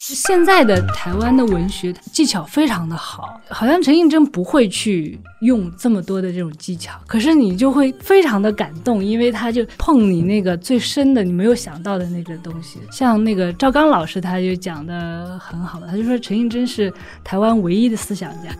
[0.00, 12.78] 现在的台湾的文学技巧非常的好，好像陈映真不会去用这么多的这种技巧，可是你就会非常的感动，因为他就碰你那个最深的你没有想到的那个东西。
[12.90, 16.92] 像那个赵刚老师他就讲的很好，他就说陈映真是
[17.24, 18.50] 台湾唯一的思想家。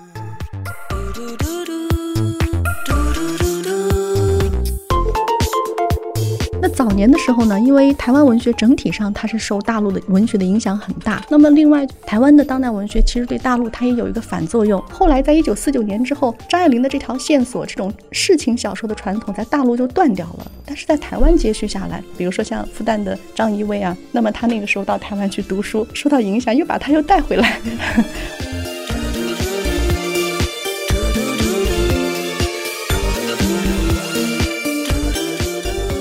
[6.78, 11.20] 早年的时候呢，因为台湾文学整体上它是受大陆的文学的影响很大。
[11.28, 14.80] 那么另外，台湾的当代文学其实对大陆它也有一个反作用。
[14.82, 22.00] 后来在一九四九年之后，张爱玲的这条线索，这种世情小说的传统在大陆就断掉了，但是在台湾接续下来。
[22.16, 27.60] 比如说像复旦的张怡薇啊，那么他那个时候到台湾去读书，受到影响，又把他又带回来。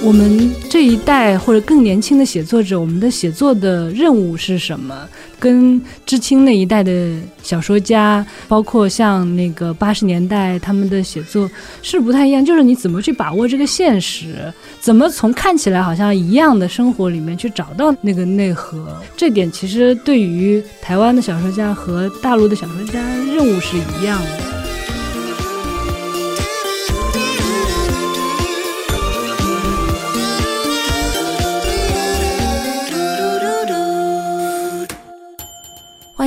[0.08, 4.95] 我们这一代或者更年轻的写作者，我们的写作的任务是什么？
[5.38, 12.44] 跟知青那一代的小说家，包括像那个八十年代他们的写作是不太一样。
[12.44, 18.97] 就是你怎么去把握这个现实，怎么从看起来好像一样的生活里面去找到那个内核？
[19.17, 23.02] 这点其实对于台湾的小说家和大陆的小说家
[23.36, 24.67] 任务是一样的。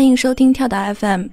[0.00, 1.26] 欢迎收听跳岛 FM。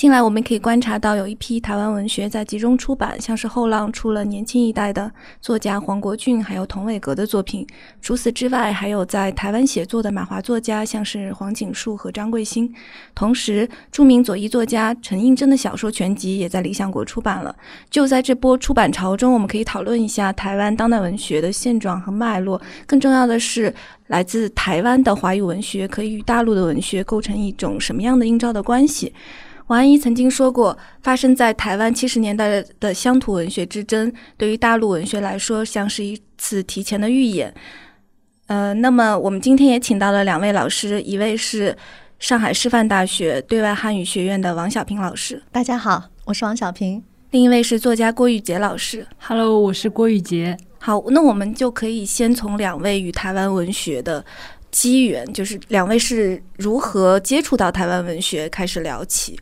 [0.00, 7.66] 近来我们可以观察到，有一批台湾文学在集中出版，像是后浪出了年轻一代的作家黄国俊，还有童伟格的作品。
[8.00, 12.72] 除此之外，还有在台湾写作的马华作家，像是黄景树和张贵兴。
[13.14, 17.54] 同时，著名左翼作家陈映真的小说全集也在理想国出版了。
[17.90, 22.58] 就在这波出版潮中，我们可以讨论一下台湾当代文学的现状和脉络。
[22.86, 23.74] 更重要的是，
[24.06, 29.12] 来自台湾的华语文学可以与大陆的文学构成一种什么样的映照的关系？
[29.70, 37.54] 王安忆曾经说过，发生在台湾七十年代的乡土文学之争，对于大陆文学来说，像是一次提前的预演。
[38.48, 41.76] 呃，那么我们今天也请到了两位老师，一位是
[42.18, 47.00] 上海师范大学对外汉语学院的王小平老师，大家好，我是王小平；
[47.30, 50.56] 另一位是作家郭玉杰老师，Hello，我是郭玉杰。
[50.80, 54.24] 好，那我们就可以先从两位与台湾文学的
[54.72, 59.38] 机缘，就是两位是如何接触到台湾文学开始聊起。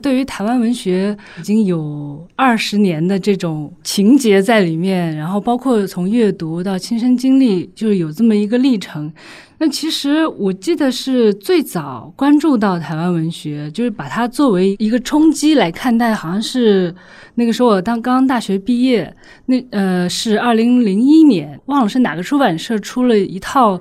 [0.00, 9.12] 对于台湾文学已经有二十年的这种情节在里面，然后包括从阅读到亲身经历，就是有这么一个历程。
[9.58, 16.92] 那其实我记得是最早关注到台湾文学，就是把它作为一个冲击来看待，好像是
[17.34, 19.14] 那个时候我当刚刚大学毕业，
[19.46, 23.80] 那呃是二零零一年，忘了是哪个出版社出了一套。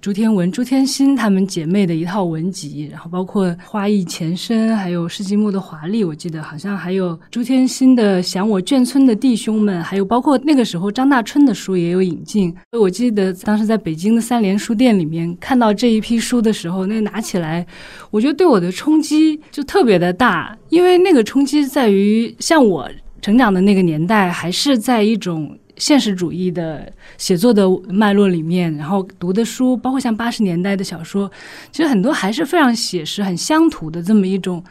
[0.00, 12.54] 朱天文、朱天心他们姐妹的一套文集，然后包括《花艺前身》，还有世纪末的华丽，我记得好像还有朱天心的《想我眷村的弟兄们》，还有包括那个时候张大春的书也有引进。
[12.78, 17.66] 我记得当时在北京的三联书店里面看到这一批书的时候，那拿起来，
[18.10, 22.88] 我觉得对我的冲击就特别的大，因为那个冲击在于像我
[23.22, 25.56] 成长的那个年代，还是在一种。
[25.80, 31.28] 现实主义的写作的脉络里面，然后读的书，包括像八十年代的小说，
[31.72, 34.62] 其实很多还是非常写实、很乡土的这么一种。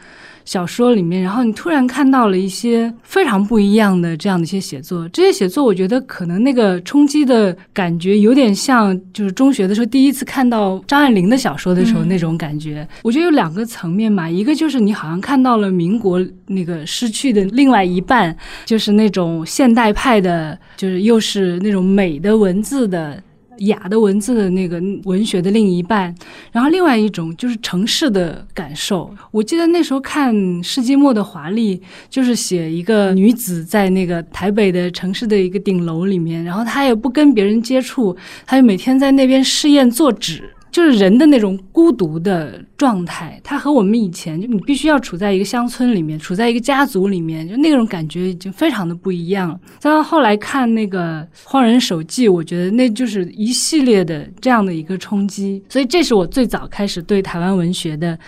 [0.50, 12.84] 小说里面，然后你突然看到了一些非常不一样的这样的一些写作，这些写作我觉得可能那个冲击的感觉有点像，就是中学的时候第一次看到张爱玲的小说的时候那种感觉。
[13.04, 23.22] 我觉得有两个层面嘛，一个就是你好像看到了民国那个失去的另外一半，就是那种现代派的，就是又是那种美的文字的。
[23.60, 26.14] 雅的文字的那个文学的另一半，
[26.52, 29.10] 然后另外一种就是城市的感受。
[29.30, 31.76] 我记得那时候看《世纪末的华丽》，
[32.08, 38.16] 就是写一个女子在那个台北的城市的一个顶楼里面，然后她也不跟别人接触，
[38.46, 40.50] 她就每天在那边试验做纸。
[40.70, 49.60] 就是人的那种孤独的状态，它和我们以前就你必须要处在一个乡村里面，处在一个家族里面，就那种感觉已经非常的不一样了。
[49.78, 58.18] 再到后来看那个《荒人手记》，我觉得那就是一系列的这样的一个冲击，所以这是我最早开始对台湾文学的。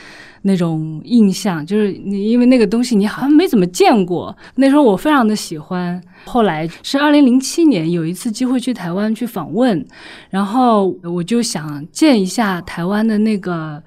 [0.43, 4.37] 那种印象，就是你因为那个东西你好像没怎么见过。
[4.57, 6.03] 那时候我非常的喜欢。
[6.25, 9.85] 后来是二零零七年有一次机会去台湾去访问，
[10.31, 13.83] 然后我就想见一下台湾的那个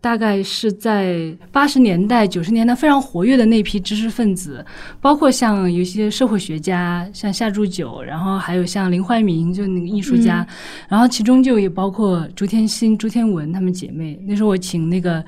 [0.00, 4.64] 大概是在八十年代、九十年代非常活跃的那批知识分子，
[5.00, 10.44] 包括像有一些社会学家，像夏铸九，然后还有像林怀民，就那个艺术家，
[10.88, 14.20] 然后其中就也包括朱天心、朱天文她们姐妹。
[14.26, 15.24] 那时候我请那个。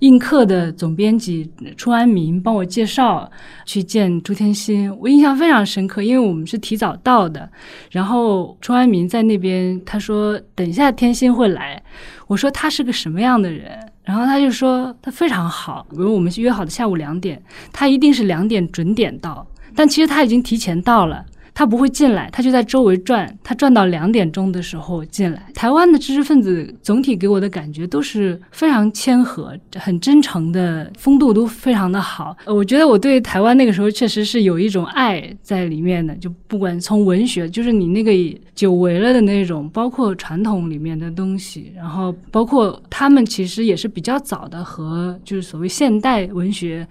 [0.00, 3.28] 映客的总编辑初安民帮我介绍
[3.64, 7.48] 去见朱天心，我印象非常深刻，因为我们是提早到的。
[7.90, 11.82] 然后初安民在那边，他说等一下天心会来。
[12.26, 13.76] 我说他是个什么样的人？
[14.04, 17.42] 然后他就说他非常好，比如我们是约好的下午两点，
[17.72, 21.24] 他一定是两点准点到，但其实他已经提前到了。
[21.58, 23.36] 他不会进来，他就在周围转。
[23.42, 25.50] 他转到两点钟的时候进来。
[25.56, 32.36] 台湾的知识分子总体给我的感觉都是非常谦和、很真诚的，风度都非常的好。
[32.46, 38.12] 我觉得我对台湾那个时候确实是有一种爱在里面的，就不管从文学，就是你那个
[38.54, 46.86] 久违了的那种，包括传统里面的东西，然后包括他们其实也是比较早的和就是所谓现代文学。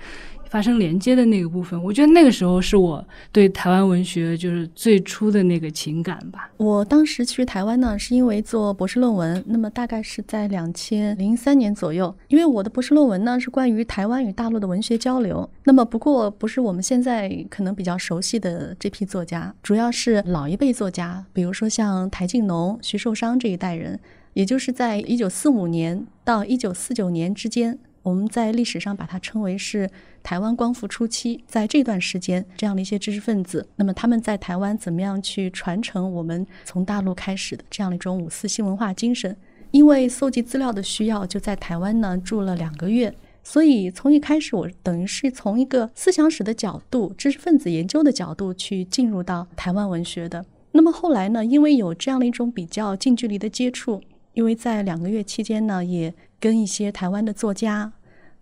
[0.50, 6.50] 发生连接的那个部分，我觉得那个时候是我对台湾文学就是最初的那个情感吧。
[6.58, 12.16] 我当时去台湾呢，是因为做博士论文，那么大概是在两千零三年左右。
[12.30, 24.00] 因为我的博士论文呢是关于台湾与大陆的文学交流，那么不过不是我们现在可能比较熟悉的这批作家，主要是老一辈作家，比如说像台静农、徐寿裳这一代人，
[24.34, 27.78] 也就是在一九四五年到一九四九年之间。
[28.07, 29.89] 我们在历史上把它称为是
[30.24, 39.36] 台湾光复初期，在这段时间，这样的一些知识分子，那么他们在台湾怎么样去传承我们从大陆开始的这样的一种五四新文化精神？
[39.71, 43.13] 因为搜集资料的需要，就在台湾呢住了两个月，
[43.44, 50.45] 所以从一开始，我等于是从一个思想史的角度、知识分子研究的角度去进入到台湾文学的。
[50.71, 54.01] 那么后来呢，因为有这样的一种比较近距离的接触，
[54.33, 57.92] 因为在两个月期间呢，也跟一些台湾的作家。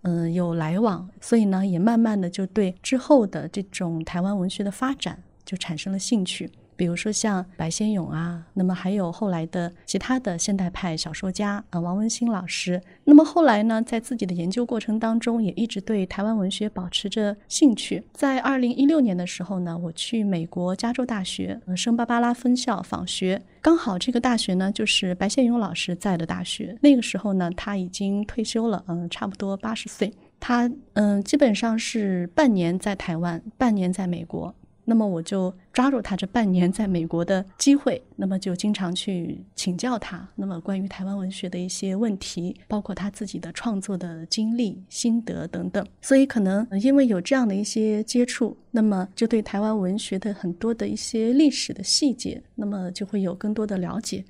[0.08, 6.48] 嗯，有来往，所以呢，也慢慢的就对之后的这种台湾文学的发展就产生了兴趣。
[6.76, 12.80] 比如说像白先勇啊，那么还有后来的其他的现代派小说家啊，王文兴老师。
[13.04, 18.04] 那么后来呢，在自己的研究过程当中，也一直对台湾文学保持着兴趣。
[18.12, 26.76] 在二零一六年的时候呢，我去美国加州大学呃圣巴巴拉分校访学，刚好这个大学呢就是白先勇老师在的大学。
[26.82, 30.12] 那个时候呢，他已经退休了，嗯，差不多八十岁。
[30.38, 34.54] 他嗯，基本上是半年在台湾，半年在美国。
[34.88, 40.26] 那么我就抓住他这半年在美国的机会，那么就经常去请教他。
[40.36, 45.84] 那么关于台湾文学的一些问题，包括他自己的创作的经历、心得等等。
[46.00, 54.24] 所以可能因为有这样的一些接触，那么就对台湾文学的很多的一些历史的细节，那么就会有更多的了解。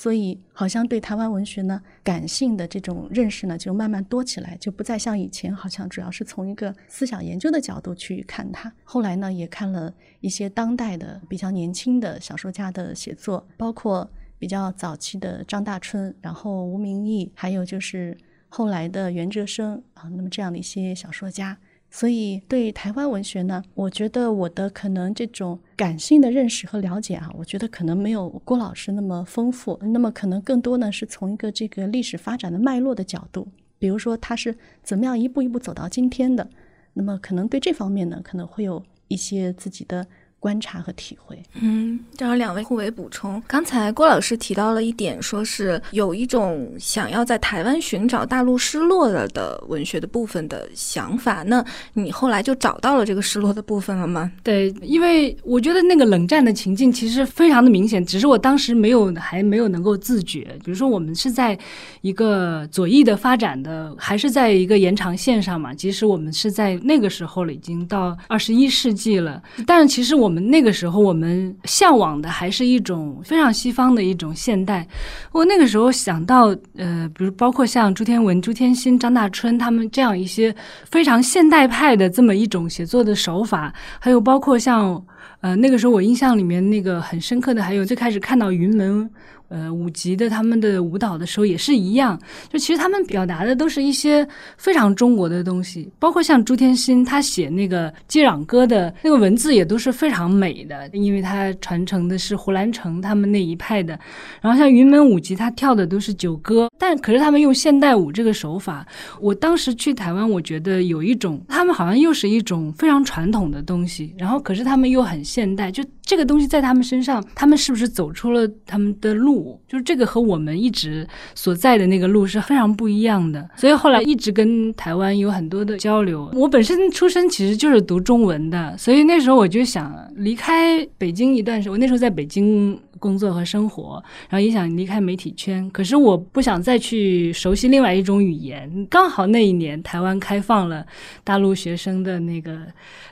[0.00, 8.72] 所以，好像对台湾文学呢，感性的这种认识呢，就慢慢多起来，就不再像以前，好像主要是从一个思想研究的角度去看它。
[8.84, 14.08] 后来呢，也看了一些当代的比较年轻的小说家的写作，包括
[14.38, 18.16] 比较早期的张大春，然后吴明义，还有就是
[18.48, 21.58] 后来的袁哲生啊，那么这样的一些小说家。
[21.90, 29.78] 所以，对台湾文学呢，我觉得我的可能这种感性的认识和了解啊，我觉得可能没有郭老师那么丰富。
[29.82, 33.48] 那么，可能更多呢是从一个这个历史发展的脉络的角度，
[33.78, 36.48] 比如说他是怎么样一步一步走到今天的。
[36.92, 40.06] 那么，可能对这方面呢，可能会有一些自己的。
[40.40, 43.42] 观察和体会，嗯，正好两位互为补充。
[43.46, 51.42] 刚才郭老师提到了一点，说是有一种想要在台湾寻找大陆失落了的文学的部分的想法。
[51.42, 51.64] 那
[51.94, 54.30] 你后来就找到了这个失落的部分了吗？
[54.44, 60.56] 对，因为我觉得那个冷战的情境其实非常的明显，只是我当时没有还没有能够自觉。
[60.64, 61.58] 比如说，我们是在
[62.00, 65.74] 一个左翼的发展的，还是在一个延长线上嘛？
[65.74, 70.27] 即使我们是在那个时候了，已经到二十一世纪了，但是其实我。
[70.28, 74.86] 我们那个时候，我们向往的还是一种非常西方的一种现代。
[75.32, 80.54] 我那个时候想到，呃，比如包括像朱天文、朱天心、张大春他们这样一些
[80.90, 85.02] 非常现代派的这么一种写作的手法，还有包括像，
[85.40, 89.10] 呃，那个时候我印象里面那个很深刻的，还有最开始看到云门。
[89.48, 94.26] 呃，舞集的他们的舞蹈的时候也是一样，就其实他们表达的都是一些
[94.56, 103.98] 非常中国的东西，包括像朱天心他写那个接壤歌的那个文字也都是非常美的，因为他传承的是胡兰成他们那一派的。
[104.40, 108.86] 然后像云门舞集，他跳的都是九歌，但可是他们用现代舞这个手法。
[109.20, 119.60] 我当时去台湾，我觉得有一种他们好像又是一种非常传统的东西，然后可是他们又很现代，就这个东西在他们身上，他们是不是走出了他们的路？
[119.68, 123.46] 就是这个和我们一直所在的那个路是非常不一样的。
[123.56, 126.30] 所以后来一直跟台湾有很多的交流。
[126.32, 131.72] 我本身出身其实就是读中文的，所以那时候我就想离开北京一段时间。
[131.72, 132.80] 我那时候在北京。
[132.98, 138.86] 工作和生活，然后也想离开媒体圈，可是我不想再去熟悉另外一种语言。
[138.90, 140.86] 刚好那一年台湾开放了
[141.24, 142.58] 大陆学生的那个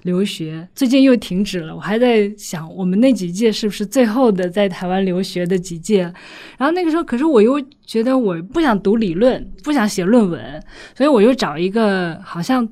[0.03, 1.75] 留学，最近又停止了。
[1.75, 6.03] 我还在想，我们那几届是不是最后的在台湾留学的几届？
[6.59, 10.63] 然后那个时候，可是我又觉得我不想读理论，不想写论文，
[10.95, 12.69] 所以我又找一个好像。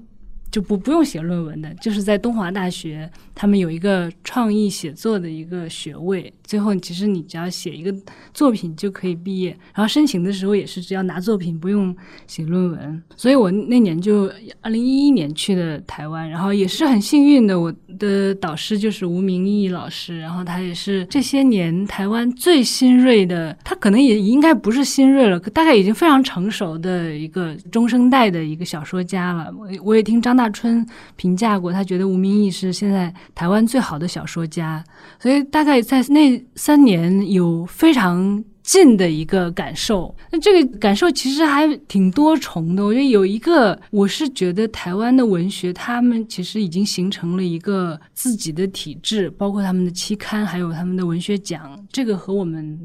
[0.55, 6.33] 就不不用写论文的，就是在东华大学，他们有一个创意写作的一个学位。
[6.45, 7.93] 最后，其实你只要写一个
[8.33, 9.51] 作品就可以毕业。
[9.75, 11.93] 然后申请的时候也是只要拿作品，不用
[12.29, 13.03] 写论文。
[13.17, 14.31] 所以我那年就
[14.61, 29.53] 二零一一年去的台湾，然后也是很幸运的，我的导师就是吴明义老师，然后他也是这些年台湾最新锐的，他可能也应该不是新锐了，大概已经非常成熟的一个中生代的一个小说家了。
[29.59, 30.44] 我我也听张大。
[30.45, 30.87] 大春
[31.17, 34.85] 评价过，他觉得吴明义是现在台湾最好的小说家，
[35.19, 40.15] 所以大概在那三年有非常近的一个感受。
[40.31, 42.85] 那这个感受其实还挺多重的。
[42.85, 52.79] 我觉得有一个，我是觉得台湾的文学，他们其实已经形成了一个自己的体制，包括他们的期刊，还有他们的文学奖，这个和我们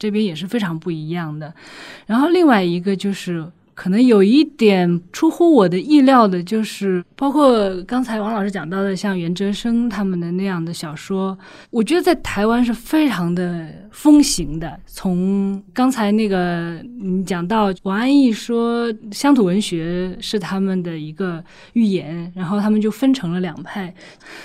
[0.00, 1.54] 这边也是非常不一样的。
[2.06, 3.48] 然后另外一个就是。
[3.74, 11.36] 可能有一点出乎我的意料的，就是包括刚才王老师讲到的，像袁哲生他们的那样的小说，
[11.70, 14.78] 我觉得在台湾是非常的风行的。
[14.86, 23.92] 从刚才那个你讲到王安忆说乡土文学是他们的一个预言，然后他们就分成了两派，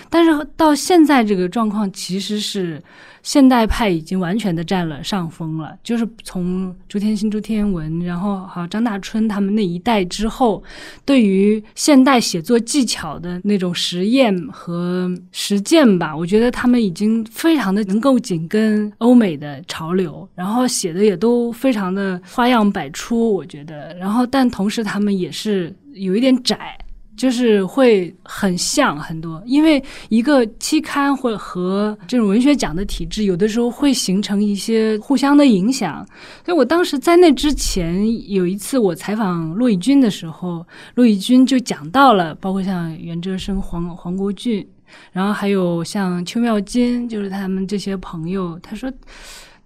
[0.09, 2.81] 但是到现在这个状况其实是。
[3.29, 10.63] 现代派已经完全的占了上风了，就是从朱天心、朱天文，然后好张大春他们那一代之后，
[11.05, 26.75] 对于现代写作技巧的那种实验和实践吧，我觉得他们已经非常的能够紧跟欧美的潮流，然后写的也都非常的花样百出，我觉得，然后但同时他们也是有一点窄。
[27.19, 36.07] 就是会很像很多，因为一个期刊或和这种文学奖的体制，有的时候会形成一些互相的影响。
[36.45, 44.65] 所以我当时在那之前有一次我采访骆以军的时候，骆以军就讲到了，包括像袁哲生、黄黄国俊，
[45.11, 48.89] 然后还有像邱妙金，就是他们这些朋友，他说。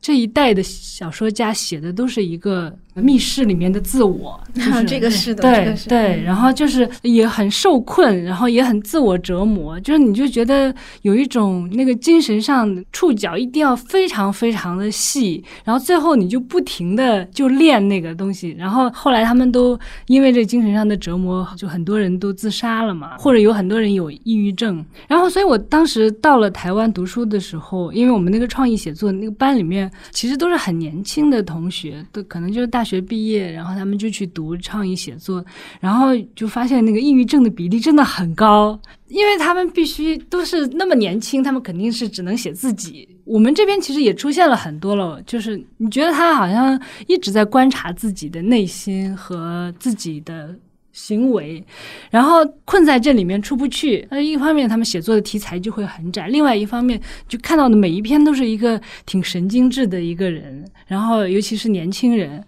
[0.05, 4.40] 这一代的小说家写的都是一个密室里面的自我，
[4.88, 29.92] 这个是的，对对，然后就是也很受困，然后也很自我折磨，就是你就觉得有一种那个精神上触角一定要非常非常的细，然后最后你就不停的就练那个东西，然后后来他们都因为这精神上的折磨，就很多人都自杀了嘛，或者有很多人有抑郁症，然后所以我当时到了台湾读书的时候，因为我们那个创意写作那个班里面。
[30.12, 35.42] 其实都是很年轻的同学，都可能就是大大学毕业，然后他们就去读创意写作，
[35.80, 43.08] 然后就发现那个抑郁症的比例真的很高，因为他们必须都是那么年轻，他们肯定是只能写自己。
[43.24, 50.54] 我们这边其实也出现了很多了，就是你觉得他好像一直在观察自己的内心和自己的。
[50.94, 51.62] 行为，
[52.10, 54.08] 然后困在这里面出不去。
[54.10, 60.64] 那一方面，他们写作的题材就会很窄；另外一方面，就看到的每一篇都是一个挺神经质的一个人。
[60.86, 62.42] 然后，尤其是年轻人，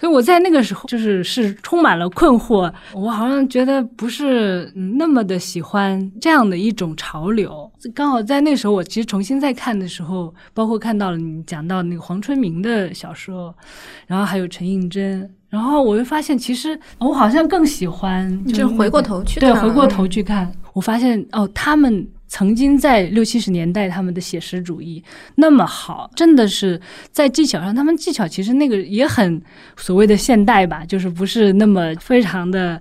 [0.00, 2.72] 所以我在那个时候就是是充满了困惑。
[2.94, 7.70] 我好像觉得不是那么的喜欢这样的一种潮流。
[7.94, 13.54] 刚好在那时候，我其实重新再看的时候，包括看到了你讲到那个黄春明的小说，
[14.06, 15.30] 然后还有陈映真。
[15.50, 25.02] 然后我又发现，其实我好像更喜欢，就回过头去对，回过头去看，我发现哦，他们曾经在六七十年代，他们的写实主义
[25.34, 26.80] 那么好，真的是
[27.10, 29.42] 在技巧上，他们技巧其实那个也很
[29.76, 32.80] 所谓的现代吧，就是不是那么非常的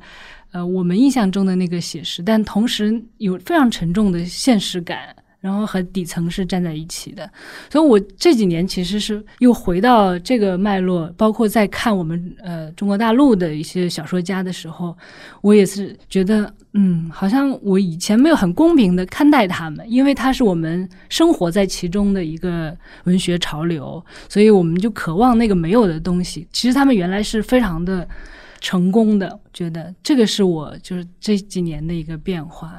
[0.51, 5.15] 呃我们印象中的那个写实，但同时有非常沉重的现实感。
[5.41, 7.29] 然后和底层是站在一起的，
[7.71, 14.97] 所以我这几年其实是又回到这个脉络，包括在看我们呃中国大陆的一些小说家的时候，
[15.41, 26.45] 我也是觉得，嗯，好像我以前没有很公平的看待他们，因为他是我们生活在其中的一个文学潮流，所以我们就渴望那个没有的东西。
[26.51, 28.05] 其实他们原来是非常的
[28.59, 32.77] 成功的，觉得这个是我就是这几年的一个变化。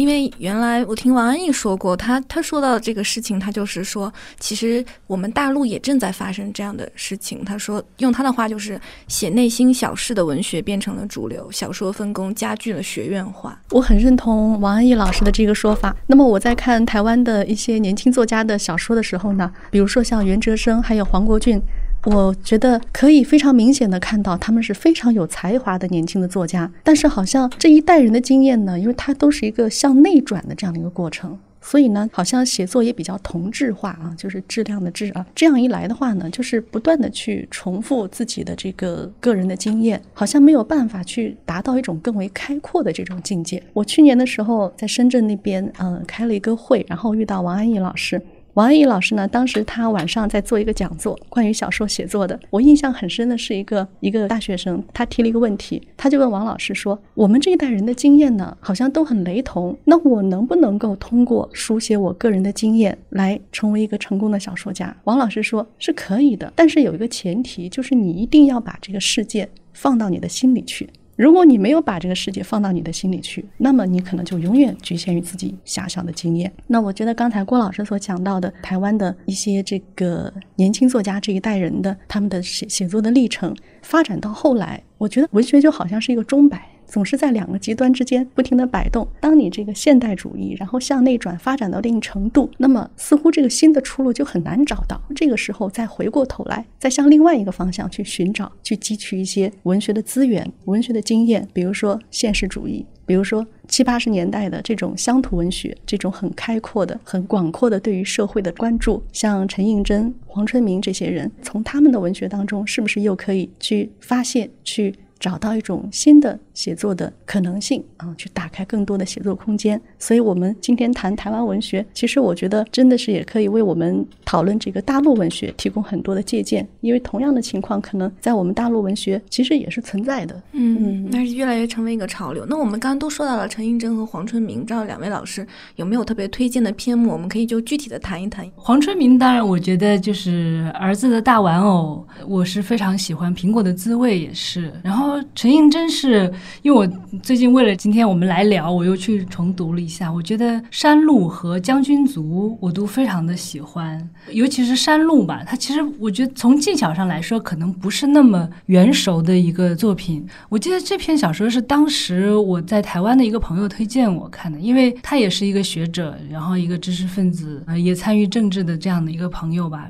[0.00, 7.44] 因为原来我听王安忆说过，他他说到这个事情，他就是说，其实我们大陆也正在发生这样的事情。
[7.44, 13.60] 他说，用他的话就是写内心小事的文学变成了主流，小说分工加剧了学院化。
[13.72, 15.94] 我很认同王安忆老师的这个说法。
[16.06, 21.60] 那么我在看台湾的一些年轻作家的小说的时候呢，比如说像袁哲生，还有黄国俊。
[22.04, 26.70] 我觉得可以非常明显的看到，他们是非常有才华的年轻的作家。
[26.82, 35.26] 但是好像这一代人的经验呢，因为它都是一个向内转的这样的一个过程，所以呢，好像写作也比较同质化啊，就是质量的质啊。
[35.34, 43.62] 这样一来的话呢，就是不断的去重复自己的这个个人的经验，好像没有办法去达到一种更为开阔的这种境界。
[43.74, 48.20] 我去年的时候在深圳那边，嗯，开了一个会，然后遇到王安忆老师。
[48.54, 52.38] 王安忆老师呢，当时他晚上在做一个讲座，关于小说写作的。
[52.50, 70.90] 我印象很深的是一个一个大学生，他提了一个问题，他就问王老师说：“我们这一代人的经验呢，好像都很雷同，那我能不能够通过书写我个人的经验来成为一个成功的小说家？”王老师说：“是可以的，但是有一个前提，就是你一定要把这个世界放到你的心里去。”
[71.20, 76.50] 如果你没有把这个世界放到你的心里去，那么你可能就永远局限于自己狭小的经验。
[76.66, 86.66] 那我觉得刚才郭老师所讲到的台湾的一些这个年轻作家这一代人的他们的写写作的历程，发展到后来，我觉得文学就好像是一个钟摆。
[86.90, 89.06] 总是在两个极端之间不停的摆动。
[89.20, 95.00] 当你这个现代主义，然后向内转发展到一定程度，那么似乎这个新的出路就很难找到。
[95.14, 116.38] 这个时候再回过头来，再向另外一个方向去寻找，去汲取一些文学的资源、文学的经验，比如说现实主义，比如说七八十年代的这种乡土文学，这种很开阔的、很广阔的对于社会的关注，像陈映真、黄春明这些人，从他们的文学当中，是不是又可以去发现、去找到一种新的？
[116.60, 119.80] 写作的可能性啊，去打开更多的写作空间。
[119.98, 126.68] 所以，我们今天谈台湾文学，其实我觉得真的是也可以为我们讨论这个大陆文学提供很多的借鉴。
[126.82, 130.38] 因为同样的情况，可能在我们大陆文学其实也是存在的。
[130.52, 132.44] 嗯，但是越来越成为一个潮流。
[132.46, 137.10] 那我们刚刚都说到了陈映真和黄春明，不知道两位老师有没有特别推荐的篇目？
[137.10, 138.46] 我们可以就具体的谈一谈。
[138.54, 143.34] 黄春明，当然我觉得就是儿子的大玩偶，我是非常喜欢。
[143.34, 144.70] 苹果的滋味也是。
[144.84, 146.30] 然后陈映真是。
[146.62, 150.12] 因为我最近为了今天我们来聊，我又去重读了一下。
[150.12, 155.42] 我觉得《山路》和《将军族》我都非常的喜欢，尤其是《山路》吧。
[155.46, 160.26] 它其实我觉得从技巧上来说，可能不是那么圆熟的一个作品。
[160.48, 169.88] 我记得这篇小说是当时我在台湾的一个朋友推荐我看的，因为他也是一个学者，然后一个知识分子，呃，也参与政治的这样的一个朋友吧。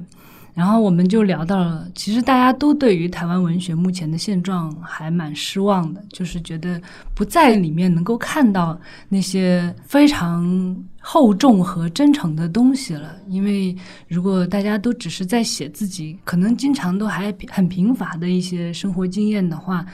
[0.55, 6.81] 然后我们就聊到了，其实大家都对于台湾文学目前的现状还蛮失望的，就是觉得
[7.15, 13.17] 不在里面能够看到那些非常厚重和真诚的东西了。
[13.29, 13.75] 因为
[14.09, 19.87] 如果大家都只是在写自己，可能经常都还很贫乏的一些生活经验的话。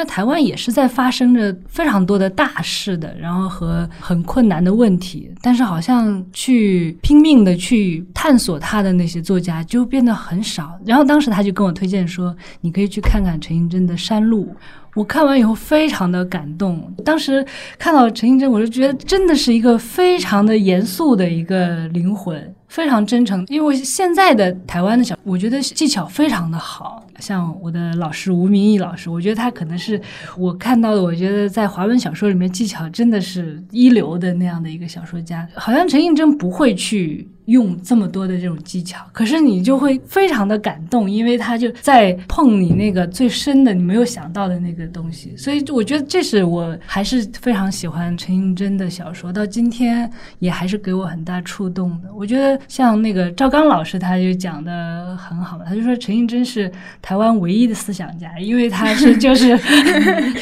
[0.00, 10.74] 那台湾也是在发生着非常多的大事的，然后和很困难的问题，但是好像去拼命的去探索他的那些作家就变得很少。
[10.86, 14.46] 然后当时他就跟我推荐说，你可以去看看陈映真的《山路》。
[14.94, 16.90] 我看完以后非常的感动。
[17.04, 17.44] 当时
[17.78, 23.44] 看到陈映真，我就觉得真的是一个非常的严肃的一个灵魂，非常真诚。
[23.48, 27.04] 因为现在的台湾的小，我觉得技巧非常的好。
[27.18, 30.00] 像我的老师吴明义老师，我觉得他可能是
[30.38, 35.46] 我看到的，我觉得在华文小说里面技巧真的是一流的那样的一个小说家。
[35.54, 45.36] 好像陈映真不会去用这么多的这种技巧，可是你就会非常的感动，因为他就在碰你那个最深的你没有想到的那个东西。
[45.36, 52.08] 所以我觉得这是我还是非常喜欢陈映真的小说，到今天也还是给我很大触动的。
[52.14, 56.70] 我觉得像那个赵刚老师他就讲的很好，他就说陈映真是。
[57.02, 59.58] 台湾唯一的思想家，因为他是 就是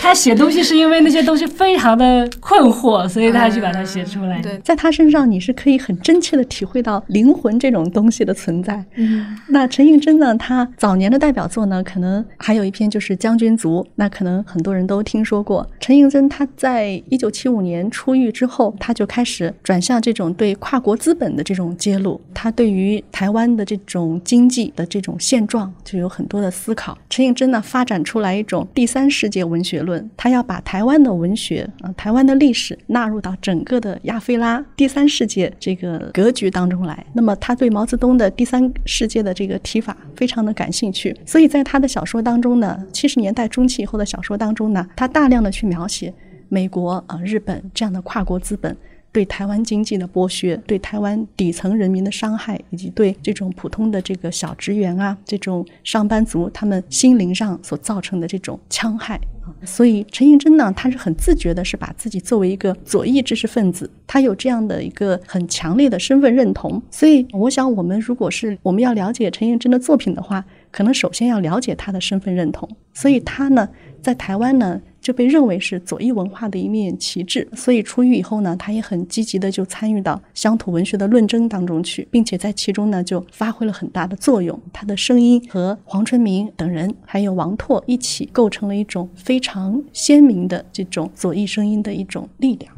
[0.00, 4.40] 他写东西是因为那些东西非常的困惑，所以他去把它写出来。
[4.42, 8.84] 对，在他身上你是可以很真切的体会到灵魂这种东西的存在。
[8.96, 10.34] 嗯，那陈映真呢？
[10.36, 15.66] 他早年的代表作呢，可能还有一篇就是《将军族》，那可能很多人都听说过。
[15.80, 26.48] 陈映真他在一九七五年出狱之后，他就开始转向这种对跨国资本的这种揭露，他对于台湾的这种经济的这种现状就有很多的。
[26.58, 37.06] 思考，陈映真呢发展出来一种第三世界文学论，他要把台湾的文学啊、台湾的历史纳入到整个的亚非拉第三世界这个格局当中来。
[37.12, 46.12] 那么他对毛泽东的第三世界的这个提法非常的感兴趣，所以在他的小说当中呢，七十年代中期以后的小说当中呢，他大量的去描写
[46.48, 48.76] 美国啊、日本这样的跨国资本。
[49.18, 59.20] 对台湾经济的剥削，对台湾底层人民的伤害，以及对这种普通的这个小职员啊，这种上班族他们心灵上所造成的这种戕害。
[59.64, 66.80] 所以陈映真呢，他是很自觉的，是把自己作为一个左翼知识分子，他有这样的一个很强烈的身份认同。
[66.88, 72.68] 所以，我想我们如果是我们要了解陈映真的作品的话，可能首先要了解他的身份认同。
[72.94, 73.68] 所以，他呢，
[74.00, 74.80] 在台湾呢。
[75.08, 84.60] 就被认为是左翼文化的一面旗帜，所以出狱以后呢，他也很积极的就参与到乡土文学的论争当中去，并且在其中呢就发挥了很大的作用。
[84.70, 92.70] 他的声音和黄春明等人还有王拓一起构成了一种非常鲜明的这种左翼声音的一种力量。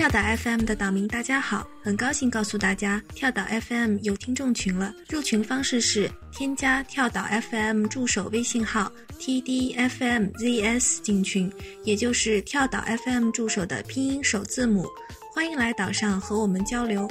[0.00, 4.94] 跳岛 FM 的岛民，大家好，很高兴告诉大家，跳岛 FM 有听众群了。
[5.10, 11.52] 入群方式是添加跳岛 FM 助手微信号 tdfmzs 进群，
[11.84, 14.86] 也就是跳岛 FM 助手的拼音首字母。
[15.34, 17.06] 欢迎来岛上和我们交流。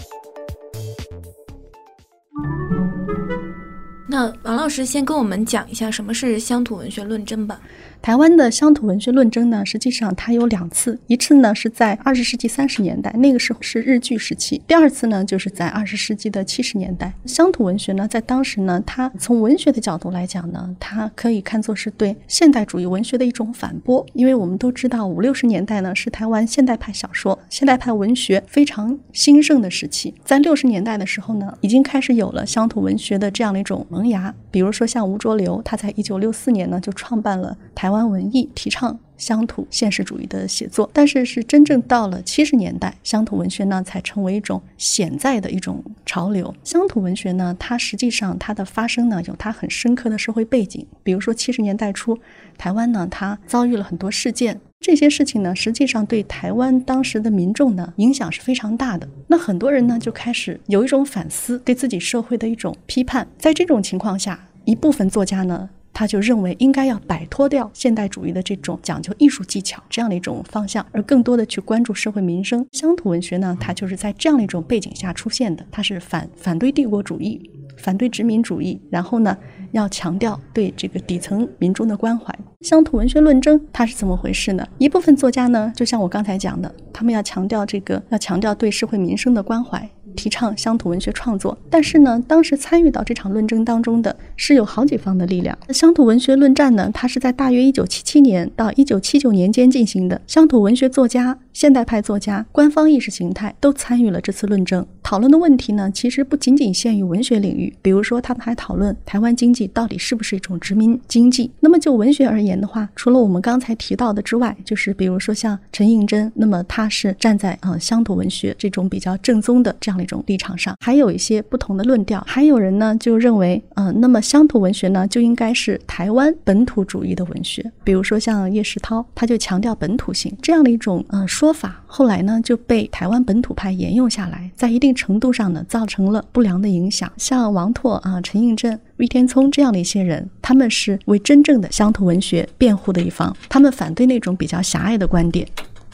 [4.11, 7.61] 那王老师先跟我们讲一下什么是乡土文学论争吧。
[8.01, 17.13] 台湾的乡土文学论争呢，实际上它有两次，一次呢是在二十世纪三十年代，那个时候是日据时期；第二次呢就是在二十世纪的七十年代。
[17.25, 37.88] 乡土文学呢，在当时呢，它从文学的角度来讲呢，它可以看作是对现代主义文学的一种反驳，因为我们都知道五六十年代呢是台湾现代派小说、现代派文学非常兴盛的时期，在六十年代的时候呢，已经开始有了乡土文学的这样的一种萌芽，比如说像吴浊流，他在一九六四年呢就创办了台。
[37.89, 46.53] 台湾文艺提倡乡土现实主义的写作，但是是真正到了七十年代，乡土文学呢才成为一种显在的一种潮流。
[46.63, 52.15] 乡土文学呢，它实际上它的发生呢有它很深刻的社会背景，比如说七十年代初，
[52.59, 59.09] 台湾呢它遭遇了很多事件，这些事情呢实际上对台湾当时的民众呢影响是非常大的。
[59.25, 63.27] 那很多人呢就开始有一种反思，对自己社会的一种批判。
[63.39, 65.67] 在这种情况下，一部分作家呢。
[65.93, 72.65] 他就认为应该要摆脱掉现代主义的这种讲究艺术技巧这样的一种方向，而更多的去关注社会民生。
[72.71, 75.65] 乡土文学呢，它就是在这样的一种背景下出现的。
[75.71, 79.37] 它是反反对帝国主义，反对殖民主义，然后呢，
[79.71, 82.33] 要强调对这个底层民众的关怀。
[82.61, 84.67] 乡土文学论争它是怎么回事呢？
[84.77, 89.89] 一部分作家呢，就像我刚才讲的，他们要强调这个，要强调对社会民生的关怀。
[90.19, 95.57] 提倡乡土文学创作，但是呢，当时参与到这场论争当中的是有好几方的力量。
[95.69, 100.19] 乡土文学论战呢，它是在大约一九七七年到一九七九年间进行的。
[100.27, 104.85] 乡土文学作家、现代派作家、官方意识形态都参与了这次论争。
[105.01, 111.49] 讨论的问题呢，其实不仅仅限于文学领域，比如说他们还讨论台湾经济到底是不是一种殖民经济。
[111.61, 119.99] 那么就文学而言的话，除了我们刚才提到的之外，就是比如说像陈映真，那么他是站在啊乡土文学这种比较正宗的这样。
[119.99, 137.11] 的种立场上还有一些不同的论调，还有人呢就认为，嗯，那么乡土文学呢就应该是台湾本土主义的文学，比如说像叶世涛，他就强调本土性这样的一种嗯说法，后来呢就被台湾本土派沿用下来，在一定程度上呢造成了不良的影响。
[137.17, 145.47] 像王拓啊、陈映真、魏天聪这样的一些人，他们是为真正的乡土文学辩护的一方，他们反对那种比较狭隘的观点。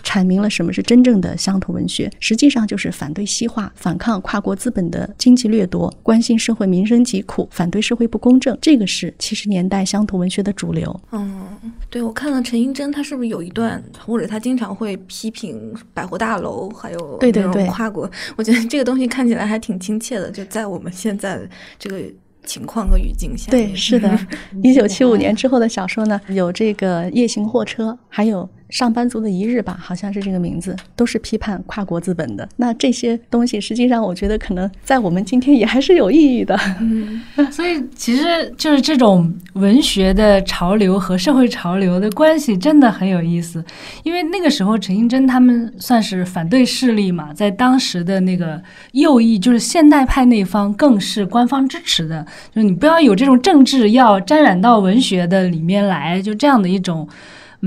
[0.05, 8.55] 阐明了什么是真正的乡土文学，实际上就是反对西化、反抗跨国资本的经济掠夺，关心社会民生疾苦，反对社会不公正。
[8.61, 11.01] 这个是七十年代乡土文学的主流。
[11.11, 11.57] 嗯，
[11.89, 18.09] 对，我看了陈英真，他是不是有一段，或者他经常会批评百货大楼，还有对对对跨国？
[18.37, 21.41] 我觉得这个东西看起来还挺亲切的，就在我们现在
[21.79, 21.99] 这个
[22.45, 23.49] 情况和语境下。
[23.49, 24.17] 对，是的，
[24.61, 28.47] 一九七五年之后的小说呢，有这个夜行货车，还有。
[28.69, 32.47] 上班族的一日吧，好像是这个名字，都是批判跨国资本的。
[32.57, 36.59] 那这些东西，实际上我觉得可能在我们今天也还是有意义的。
[36.79, 43.63] 嗯，所以其实就是这种文学的潮流和社会潮流的关系真的很有意思。
[44.03, 48.61] 因为那个时候陈映真他们算是反对势力嘛，在当时的那个
[48.93, 57.07] 右翼，就是现代派那方更是官方支持的，就是你不要有这种政治要沾染到文学的里面来，就这样的一种。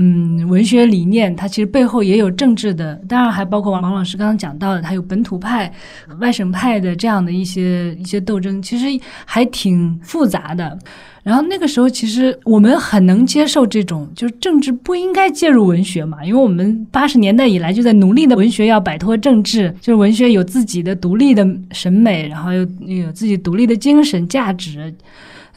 [0.01, 5.69] 嗯，文学理念它其实背后也有政治的，当然还包括王王老师刚刚讲到的，它有本土派、
[6.21, 8.85] 外省派的这样的一些一些斗争，其实
[9.25, 10.79] 还挺复杂的。
[11.21, 24.95] 然后那个时候，其实我们很能接受这种，就是政治不应该介入文学嘛，因为我们八十年代以来就在努力的文学要摆脱政治，就是文学有自己的独立的审美，然后又有自己独立的精神价值。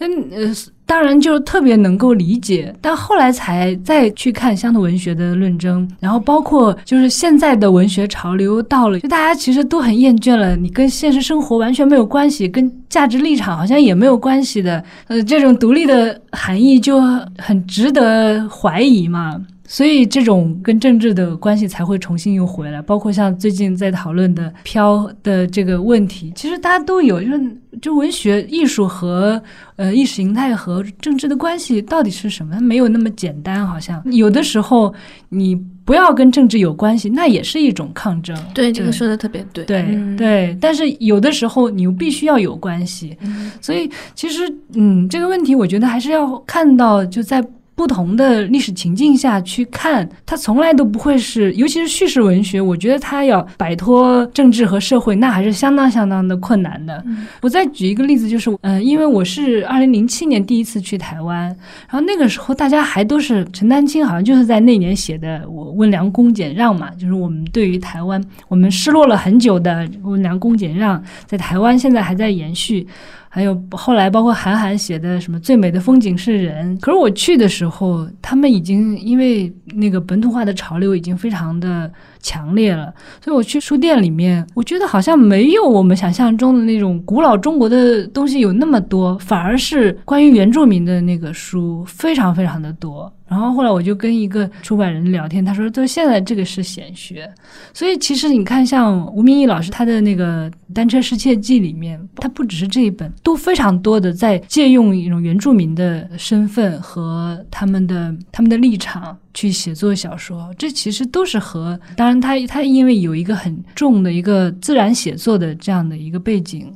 [0.00, 0.52] 嗯呃。
[0.92, 17.00] 当然就特别能够理解，但后来才再去看乡土文学的论争，然后包括就是现在的文学潮流到了，就大家其实都很厌倦了，你跟现实生活完全没有关系，跟价值立场好像也没有关系的，呃，这种独立的含义就
[17.38, 19.40] 很值得怀疑嘛。
[19.66, 29.40] 所以这种跟政治的关系才会重新又回来，包括像最近在讨论的飘的这个问题，其实大家都有，就是就文学艺术和
[29.76, 32.54] 呃意识形态和政治的关系到底是什么？
[32.54, 34.92] 它没有那么简单，好像有的时候
[35.30, 38.36] 你不要跟政治有关系，那也是一种抗争。
[38.52, 39.64] 对，这个说的特别对。
[39.64, 43.16] 对对，但是有的时候你又必须要有关系，
[43.60, 44.42] 所以其实
[44.74, 47.42] 嗯，这个问题我觉得还是要看到就在。
[47.74, 57.02] 不同的历史情境下去看，它从来都不会是，尤其是叙事文学，我觉得它要摆脱政治和社会，那还是相当相当的困难的。
[57.40, 61.46] 我再举一个例子，就是，嗯，因为我是二零零七年第一次去台湾，
[61.88, 72.86] 然后那个时候大家还都是陈丹青，好像就是在那年写的《我温良恭俭让》嘛，就是我们对于台湾，我们失落了很久的温良恭俭让，在台湾现在还在延续。
[73.34, 76.78] 还有后来，包括韩寒写的什么最美的风景是人。
[76.80, 81.90] 可是我去的时候，他们已经因为那个本土化的潮流已经非常的
[82.22, 93.12] 强烈了，所以我去书店里面，我觉得好像没有我们想象中的那种古老中国的东西有那么多，反而是关于原住民的那个书非常非常的多。
[93.28, 97.26] 然后后来我就跟一个出版人聊天，他说：“就现在这个是显学，
[97.72, 110.52] 所以其实你看，像吴明义老师他的那个《单车失窃记》里面，他不只是这一本，都非常多的在借用一种原住民的身份和他们的他们的立场去写作小说。
[110.58, 116.72] 这其实都是和当然他他因为有一个很重的一个自然写作的这样的一个背景，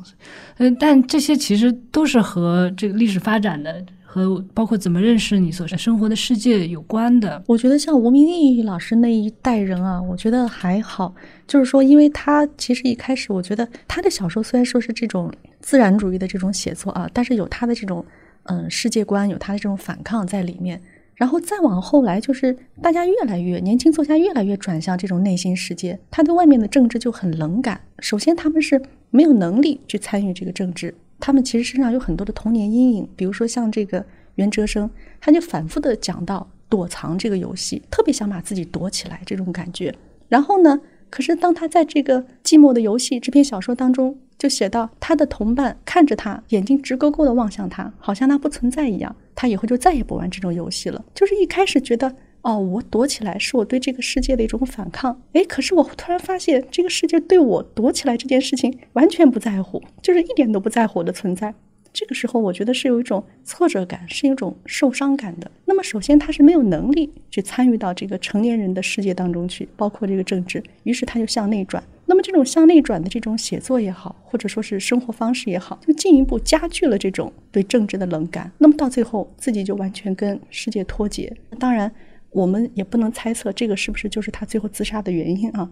[0.59, 11.15] 嗯，但这些其实都是和这个历史发展的。”和包括怎么认识你所生活的世界有关的，我觉得像吴明义老师那一代人啊，我觉得还好，
[11.47, 18.03] 就是说，因为他其实一开始，我觉得他的小说虽然说是这种自然主义的这种写作啊，但是有他的这种
[18.45, 20.81] 嗯世界观，有他的这种反抗在里面。
[21.17, 27.81] 然后再往后来，就是大家越来越年轻作家越来越转向这种内心世界，他对外面的政治就很冷感。
[28.01, 30.95] 首先，他们是没有能力去参与这个政治。
[31.19, 39.95] 他们其实身上有很多的童年阴影，比如说像这个袁哲生，他就反复的讲到躲藏这个游戏，特别想把自己躲起来这种感觉。
[40.29, 51.05] 然后呢，可是当他在这个寂寞的游戏这篇小说当中，就写到他的同伴看着他，眼睛直勾勾的望向他，好像他不存在一样，他以后就再也不玩这种游戏了。
[51.15, 52.15] 就是一开始觉得。
[52.43, 55.21] 哦，我躲起来是我对这个世界的一种反抗。
[55.33, 61.53] 哎，可是我突然发现，这个世界对我躲起来这件事情完全不在乎，就是一点都不在乎我的存在。
[61.93, 65.51] 这个时候，我觉得是有一种挫折感，是一种受伤感的。
[65.65, 71.83] 那么，首先他是没有能力去参与到这个成年人的世界当中去，包括这个政治，于是他就向内转。
[72.07, 78.51] 那么，这种向内转的这种写作也好，或者说是生活方式也好，就进一步加剧了这种对政治的冷感。
[78.59, 81.37] 那么到最后，自己就完全跟世界脱节。
[81.59, 81.93] 当然。
[82.33, 85.67] 我们也不能猜测这个是不是就是他最后自杀的原因啊？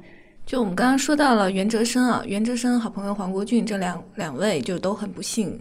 [0.47, 5.61] 就我们刚刚说到了袁哲生啊，袁哲生好朋友黄国俊这两两位就都很不幸，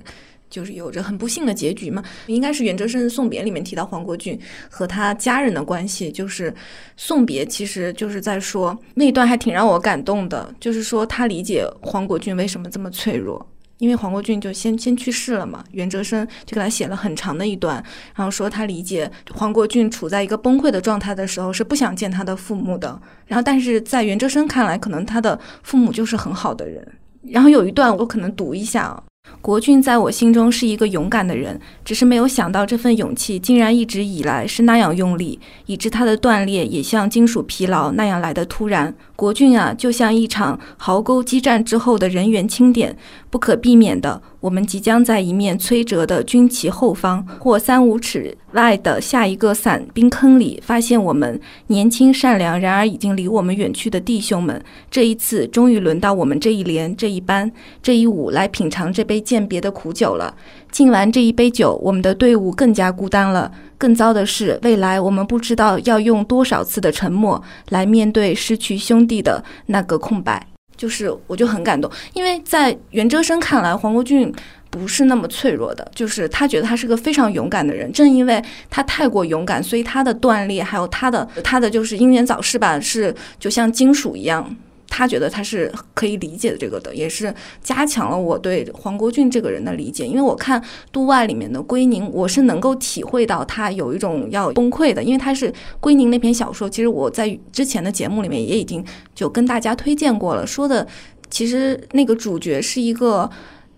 [0.53, 2.03] 就是有着很不幸的结局嘛。
[2.27, 4.39] 应该是袁哲生送别里面提到黄国俊
[4.69, 6.53] 和他家人的关系，就是
[6.95, 13.43] 送别其实就是在说那一段还挺让我感动的，就是说他理解黄国俊为什么这么脆弱。
[13.79, 17.83] 因为黄国俊就先先去世了嘛，袁哲生就给他写了很长的一段，
[18.15, 26.87] 然后说他理解黄国俊处在一个崩溃的状态的时候是不想见他的父母的，然后但是在袁哲生看来，可能他的父母就是很好的人。
[27.23, 29.03] 然后有一段我可能读一下啊。
[29.43, 38.95] 国俊在我心中是一个勇敢的人，只是没有想到这份勇气竟然一直以来是那样用力，以致他的断裂也像金属疲劳那样来的突然。
[39.17, 42.95] 国俊啊，就像一场壕沟激战之后的人员清点，
[43.33, 44.21] 不可避免的。
[44.41, 54.63] 我们即将在一面摧折的军旗后方或三五尺外的下一个散兵坑里，发现我们年轻善良，然而已经离我们远去的弟兄们。
[54.91, 60.35] 这一次，终于轮到我们这一连、这一班、这一伍来品尝这杯鉴别的苦酒了。
[60.71, 63.51] 敬完这一杯酒，我们的队伍更加孤单了。
[63.79, 70.52] 更糟的是，未来我们不知道要用多少次的沉默来面对失去兄弟的那个空白。
[70.75, 74.33] 就是我就很感动，因为在袁哲生看来，黄国俊
[74.69, 77.91] 不是那么脆弱的，就是他觉得他是个非常勇敢的人。
[77.91, 84.55] 正因为他太过勇敢，所以他的断裂，还有他的他的就是英年早逝吧，是就像金属一样。
[84.95, 90.05] 他觉得他是可以理解的这个的，也是加强了我对黄国俊这个人的理解。
[90.05, 96.69] 因为我看《度外》里面的归宁，我是能够体会到他有一种要崩溃的，因为他是归宁那篇小说。
[96.69, 100.87] 其实我在之前的节目里面也已经就跟大家推荐过了，说的
[101.31, 103.27] 其实那个主角是一个。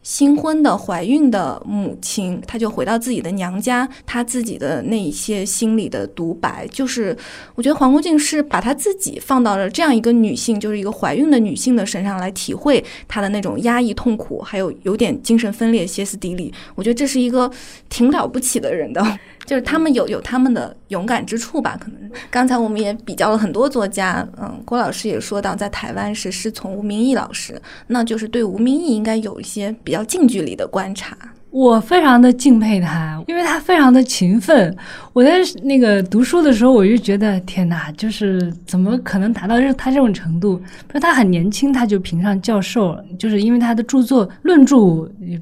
[0.05, 7.17] 新婚的怀孕的母亲，她就回到自己的娘家，她自己的那一些心里的独白，就是
[7.55, 16.53] 我觉得黄国静是把她自己放到了这样一个女性，就是一个怀孕的女性的身上来体会她的那种压抑、痛苦，还有有点精神分裂、歇斯底里。
[16.75, 17.49] 我觉得这是一个
[17.89, 19.03] 挺了不起的人的。
[19.45, 31.15] 就是他们有有他们的勇敢之处吧，可能刚才我们也比较了很多作家，嗯，郭老师也说到，在台湾是师从吴明义老师，那就是对吴明义应该有一些比较近距离的观察。
[31.51, 34.75] 我非常的敬佩他，因为他非常的勤奋。
[35.13, 40.61] 我在那个读书的时候，我就觉得天哪，就是怎么可能达到他这种程度？
[40.85, 44.75] 不是他很年轻，他就评上教授，就是因为他的著作论著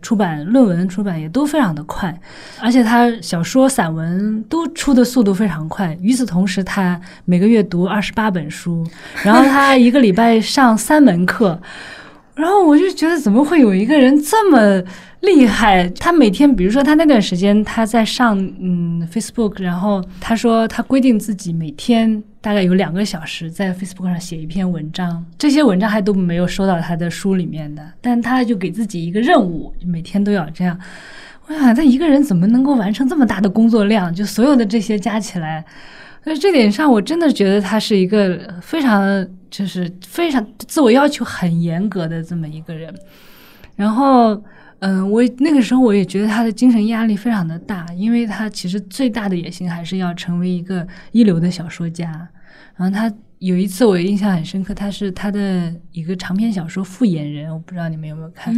[0.04, 2.16] 出版、论文出版也都非常的快，
[2.62, 5.98] 而且他小说、散文都出的速度非常快。
[6.00, 8.86] 与此同时，他每个月读二十八本书，
[9.24, 11.60] 然后他一个礼拜上三门课，
[12.36, 14.84] 然后我就觉得怎么会有一个人这么。
[15.24, 15.88] 厉害！
[15.92, 30.78] 他每天，比如说他那段时间他在上嗯 Facebook，然后他说他规定自己每天大概有两个小时在 Facebook 上写一篇文章，这些文章还都没有收到他的书里面的，但他就给自己一个任务，每天都要这样。
[31.48, 34.14] 我想他一个人怎么能够完成这么大的工作量？
[34.14, 35.64] 就所有的这些加起来，
[36.26, 42.92] 在这点上我真的觉得他是一个非常就是非常自我要求很严格的这么一个人，
[43.76, 44.44] 然后。
[44.86, 52.28] 嗯，我那个时候我也觉得他的精神压力非常的大，因为他其实最大的野心还是要成为一个一流的小说家。
[52.76, 58.56] 然后他有一次我印象很深刻，他是他的一个长篇小说《复眼人》，我不知道你们有没有看。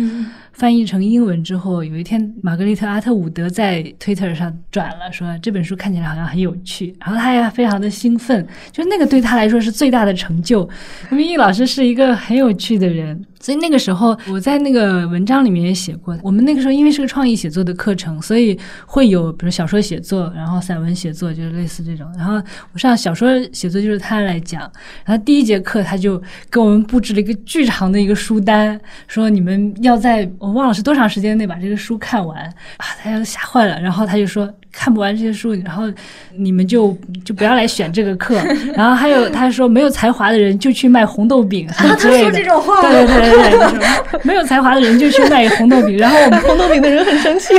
[0.53, 10.69] 翻译成英文之后，有一天玛格丽特·阿特伍德在 Twitter 上转了，说这本书看起来好像很有趣，然后他也非常的兴奋，就那个对他来说是最大的成就。
[11.11, 13.25] 因为易老师是一个很有趣的人。
[13.37, 16.17] 所以那个时候，我在那个文章里面也写过。
[16.23, 22.11] 我们那个时候因为是个创意写作的课程，所以会有比如小说写作，然后散文写作，就是类似这种。
[22.17, 22.41] 然后
[22.73, 24.61] 我上小说写作就是他来讲。
[25.05, 26.21] 然后第一节课他就
[26.51, 32.41] 给我们布置了一个巨长的一个书单，说你们要在我忘了是多长时间内把这个书看完
[32.77, 32.85] 啊！
[33.03, 33.79] 大家都吓坏了。
[33.79, 34.53] 然后他就说。
[34.77, 35.83] 看不完这些书，然后
[36.35, 38.35] 你们就就不要来选这个课。
[38.75, 41.65] 然后还有他说没有才华的人就去卖红豆饼
[41.97, 42.25] 之类的。
[42.25, 42.81] 他说这种话。
[42.81, 45.97] 对对对对对，没有才华的人就去卖红豆饼。
[45.97, 47.53] 然后我们红豆饼的人很生气。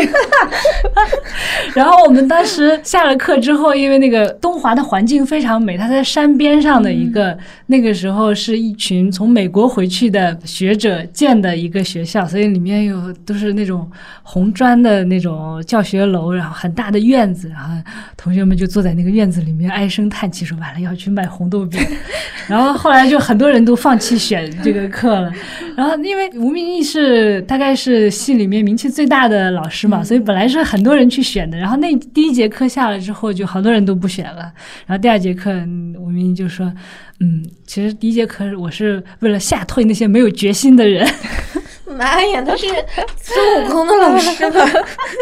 [1.75, 13.91] 然后我们当时下了课之后，因为那个东华的环境非常美，它在山边上的一个，那个时候是一群从美国回去的学者建的一个学校，所以里面有都是那种
[14.23, 17.06] 红砖的那种教学楼，然后很大的。
[17.07, 17.75] 院子，然后
[18.17, 21.81] 同学们就坐在那个院子里面唉声叹气，说完了要去卖红豆饼。
[22.49, 25.33] 然后后来就很多人都放弃选这个课了。
[25.77, 31.59] 然后因为吴明义是大概是系里面名气最大的老师嘛，所以本来是很多人去选的。
[31.59, 34.53] 然后那第一节课下了之后，就好多人都不选了。
[34.87, 35.51] 然后第二节课，
[35.99, 36.73] 吴明义就说
[37.19, 41.05] ：“嗯，其实第一节课我是为了吓退那些没有决心的人。”
[41.97, 42.67] 妈呀，他是
[43.21, 44.61] 孙悟空的老师吗？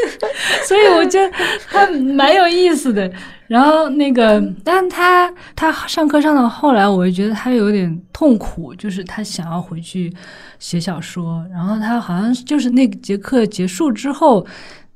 [0.67, 1.33] 所以我觉得
[1.71, 3.11] 他蛮有意思的。
[3.47, 10.13] 然后那个，但他他上课上到后来，我就觉得他有点痛苦，就是他想要回去
[10.59, 11.45] 写小说。
[11.53, 14.47] 然后他好像就是那节课结束之后，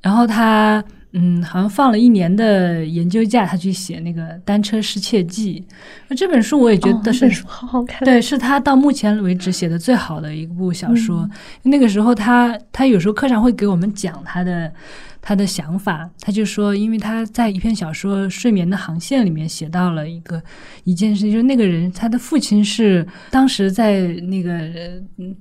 [0.01, 0.83] 然后他。
[1.13, 5.65] 嗯，好像放了一年的研究假，他去写那个《单车失窃记》。
[6.09, 11.29] 那这本书我也觉得是好好看，对，是他到目前为止写的最好的一部小说。
[11.63, 14.73] 那个时候，他他有时候课上会给我们讲他的。
[15.21, 20.43] 他的想法，他就说，因为他在一篇小说《睡眠的航线》里面写到了一个
[20.85, 24.59] 一件事，就是那个人他的父亲是当时在那个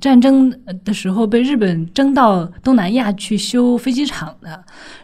[0.02, 4.50] 战争的时候被日本征到东南亚去修飞机场的，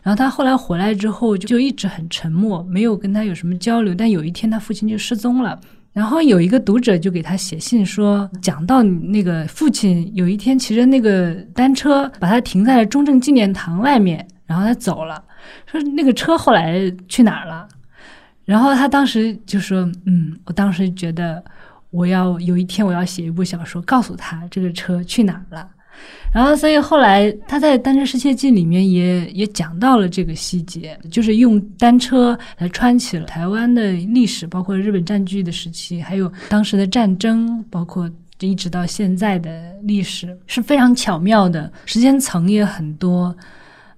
[0.02, 3.96] 然后他后来回来之后就一直很沉默，没有跟他有什么交流。
[3.96, 5.58] 但有一天他父亲就失踪了，
[5.94, 14.28] 然后有一个读者就给他写信说，讲到那个父亲有一天骑着那个单车把他停在了中正纪念堂外面。
[14.46, 15.24] 然后他走了，
[15.66, 17.68] 说那个车后来去哪儿了？
[18.46, 21.41] 然后他当时就说：“嗯，我当时觉得
[21.91, 25.70] 我要有一天我要写一部小说，告诉他这个车去哪儿了。”
[26.34, 43.34] 然后，所以后来他在《单车世界记》里面也也讲到了这个细节，就是用单车来穿起了台湾的历史，包括日本占据的时期，还有当时的战争，包括一直到现在的历史是非常巧妙的，时间层也很多。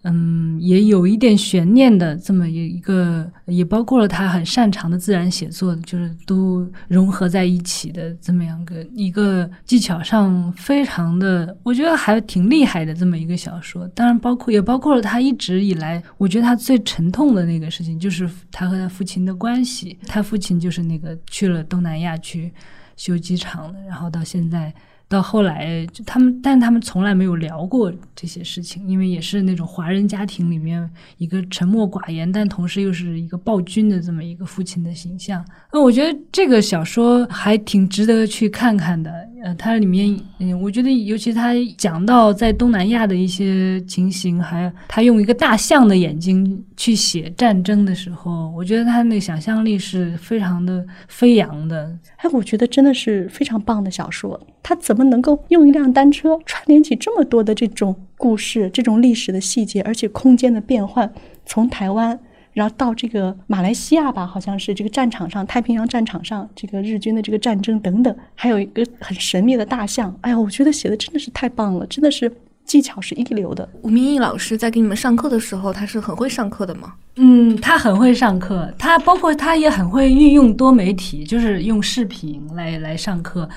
[0.08, 13.88] 嗯，也有一点悬念的这么一个，也包括了他很擅长的自然写作，就是都融合在一起的这么样个一个技巧上非常的，我觉得还挺厉害的这么一个小说。
[13.89, 19.97] 当然，包括也包括了他一直以来，我觉得他最沉痛的那个事情，就是他和他父亲的关系。
[20.06, 22.53] 他父亲就是那个去了东南亚去
[22.95, 24.72] 修机场的，然后到现在。
[25.08, 35.45] 到后来，就他们，但他们从来没有聊过这些事情，因为也是那种华人家庭里面一个沉默寡言，但同时又是一个暴君的这么一个父亲的形象。
[35.72, 39.12] 那我觉得这个小说还挺值得去看看的。
[39.46, 51.96] 呃，它里面，嗯，我觉得尤其他讲到在东南亚的一些情形，还他用一个大象的眼睛去写战争的时候，我觉得他那想象力是非常的飞扬的。
[52.16, 54.39] 哎，我觉得真的是非常棒的小说。
[54.64, 61.14] 他怎么能够用一辆单车串联起这么多的这种故事、这种历史的细节，而且空间的变换，
[61.46, 62.20] 从台湾。
[62.56, 70.18] 然后到这个马来西亚吧，好像是这个战场上，太平洋战场上，这个日军的这个战争等等，还有一个很神秘的大象。
[70.22, 72.32] 哎呀，我觉得写的真的是太棒了，真的是
[72.64, 73.68] 技巧是一流的。
[73.82, 76.93] 吴明义老师在给你们上课的时候，他是很会上课的吗？
[77.18, 83.47] 嗯，他很会上课，他包括他也很会运用多媒体，就是用视频来来上课。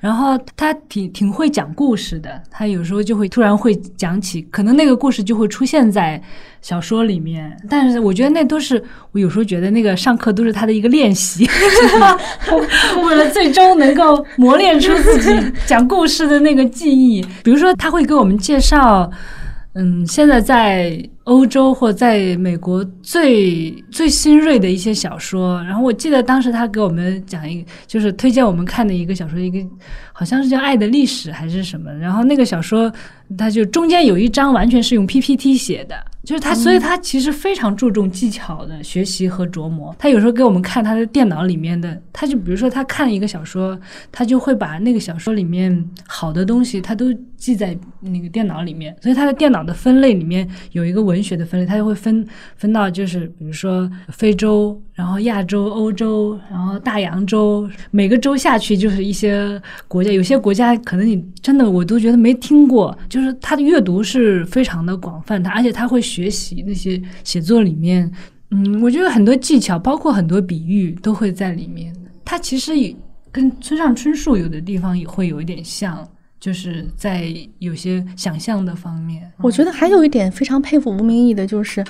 [0.00, 6.22] 然后他挺挺会讲故事的，他有时候就会突然会讲起，可能那个故事就会出现在
[6.60, 7.56] 小说里面。
[7.70, 11.48] 但是我觉得那都是我有时候觉得那个上课都是他的一个练习，
[13.06, 17.24] 为了最终能够磨练出自己讲故事的那个记忆。
[17.42, 19.10] 比如说他会给我们介绍。
[19.78, 29.58] 嗯，现在在欧洲或在美国最最新锐的一些小说，然后我记得当时他给我们讲一个，就是推荐我们看的一个小说，一个
[30.12, 32.92] 好像是叫《爱的历史》还是什么，然后那个小说，
[33.36, 35.96] 它就中间有一章完全是用 PPT 写的。
[36.26, 39.94] 就是他，所以他其实非常注重技巧的学习和琢磨。
[39.96, 43.78] 他有时候给我们看他的电脑里面的，他就比如说他看一个小说，
[44.10, 48.96] 他就会把那个小说里面好的东西，他都记在那个电脑里面。
[49.00, 60.10] 所以他的电脑的分类里面有一个文文学的分类，他就会分分到就是比如说非洲，然后亚洲、欧洲，然后大洋洲，每个洲下去就是一些国家。
[60.10, 65.96] 有些国家可能你真的我都觉得没听过，就是他的阅读是非常的广泛，他而且他会。
[66.06, 68.08] 学习那些写作里面，
[68.50, 71.92] 嗯，我觉得很多技巧，包括很多比喻，都会在里面。
[72.24, 72.94] 它其实也
[73.32, 76.06] 跟村上春树有的地方也会有一点像，
[76.46, 77.26] 就是在
[77.58, 79.28] 有些想象的方面。
[79.38, 81.84] 我觉得还有一点非常佩服吴明义的，就是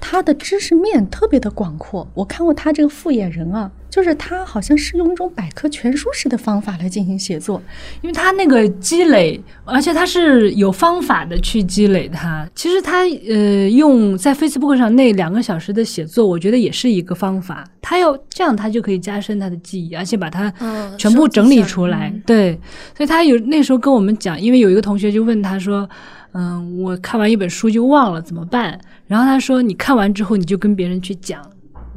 [0.00, 2.08] 他的知识面特别的广阔。
[2.14, 3.70] 我看过他这个《复眼人》啊。
[3.98, 7.60] 就是他好像是用一种百科全书式的方法来进行写作，
[8.00, 12.48] 因为他那个积累，而且他是有方法的去积累它。
[12.54, 17.64] 其实他呃用在 Facebook 上那两个小时的写作，我觉得也是一个方法。
[17.82, 20.48] 他要这样，他就可以加深他的记忆，而且把它
[20.96, 22.14] 全部整理出来。
[22.24, 22.56] 对，
[22.96, 25.90] 所以他有那时候跟我们讲，因为有一个同学就问他说
[26.34, 28.78] ：“嗯，我看完一本书就忘了怎么办？”
[29.08, 31.42] 然后他说：“你看完之后，你就跟别人去讲。”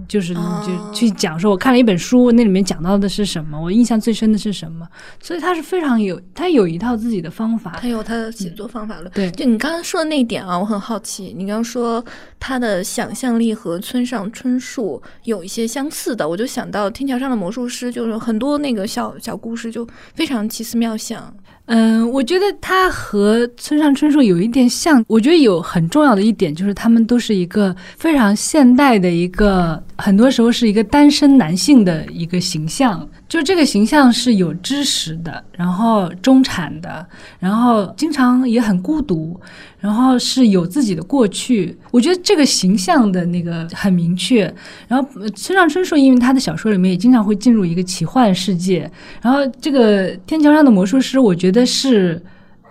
[0.08, 4.88] 就是就去讲说，我看了一本书，那里面讲到的是什么，我印象最深的是什么，
[5.22, 9.12] 所以他是非常有，他有一套自己的方法，他有他的写作方法论。
[9.14, 12.04] 对，就你刚刚说的那一点啊，我很好奇，你刚刚说
[12.40, 21.34] 他的想象力和村上春树有一些相似的，我就想到《天桥上的魔术师》，就是很多那个小小故事就非常奇思妙想。
[21.66, 25.04] 嗯，我觉得他和村上春树有一点像。
[25.08, 33.08] 我觉得有很重要的一点就是，他们都是一个非常现代的一个，很多时候是一个单身男性的一个形象。
[33.30, 37.06] 就这个形象是有知识的，然后中产的，
[37.40, 39.40] 然后经常也很孤独，
[39.80, 41.78] 然后是有自己的过去。
[41.92, 44.54] 我觉得这个形象的那个很明确。
[44.90, 48.92] 然后村上春树因为他的小说里面也经常会进入一个奇幻世界，
[49.22, 52.22] 然后这个天桥上的魔术师，我觉得是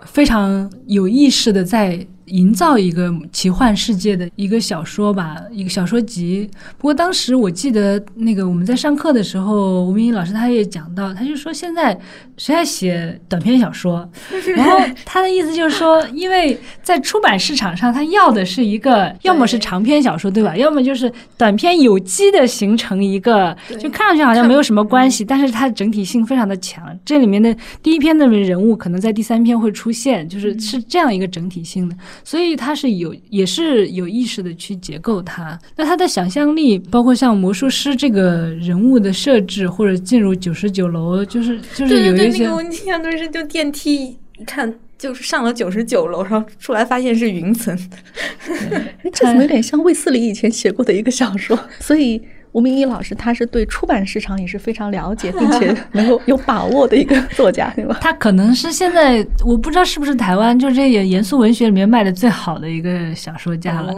[0.05, 2.07] 非常有意识的在。
[2.31, 6.49] 营造一个奇幻世界的一个小说吧，一个小说集。
[6.77, 11.97] 不过当时我记得那个我们在上课的时候，吴明义老师他也讲到，他就说现在
[12.37, 14.09] 谁还写短篇小说？
[14.55, 20.55] 然后他的意思就是说，因为在出版市场上，他要的是一个要么是长篇小说，对吧？
[20.55, 26.81] 要么就是短篇有机的形成一个，就看上去好像没有什么关系，但是它整体性非常的强。
[27.03, 27.53] 这里面的
[27.83, 31.95] 第一篇的人物可能在第三篇会出现，就是是这样一个整体性的。
[32.23, 35.57] 所以他是有也是有意识的去结构它。
[35.75, 42.43] 那他的想象力，包括像魔术师这个人物的设置，或者进入九十九楼，就是就是有一些。
[42.43, 47.77] 那个我印象中是就电梯一看就是上了九十九楼，然后出来发现是云层。
[49.13, 51.57] 这怎么有点像卫斯理以前写过的一个小说？
[51.79, 52.21] 所以。
[52.53, 57.97] 吴明义老师，他是对出版市场也是非常了解，并且 能够有把握的一个作家，对吧？
[58.01, 63.95] 他可能是现在我不知道是不是台湾就这也严肃文学里面卖的最好的一个小说家了。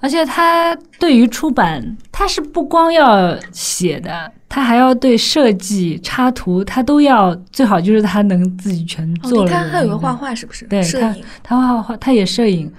[0.00, 9.50] 而且他对于出版，他是不光要写的，他还要对设计、插图，他都要最好就是他能自己全做了。
[9.50, 10.64] 他还有个画画，是不是？
[10.66, 12.72] 对，他他画画，他也摄影。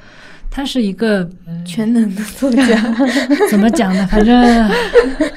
[0.49, 1.29] 他是一个
[1.65, 2.95] 全能的作家，
[3.49, 4.07] 怎么讲呢？
[4.07, 4.69] 反正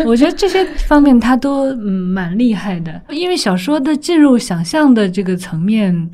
[0.06, 3.00] 我觉得这些方面他都嗯蛮厉害的。
[3.10, 6.10] 因为小说的进入想象的这个层面，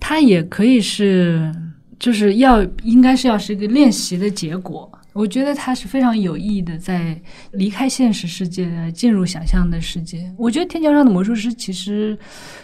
[0.00, 1.52] 它也可以是
[1.98, 4.90] 就是要应该是要是一个练习的结果。
[5.16, 7.18] 我觉得它是非常有意义的，在
[7.52, 10.30] 离开现实世界，进入想象的世界。
[10.36, 12.16] 我觉得《天桥上的魔术师》其实，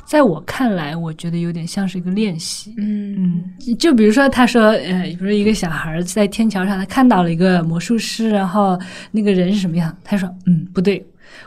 [0.05, 2.75] 在我看来，我觉得有点像是一个练习。
[2.77, 8.79] 嗯嗯，就比如说，他说，呃，比如一个小孩在天桥上，他看到了一个魔术师，然后
[9.11, 9.97] 那个人是什么样？
[10.05, 11.03] 他说，嗯，不对。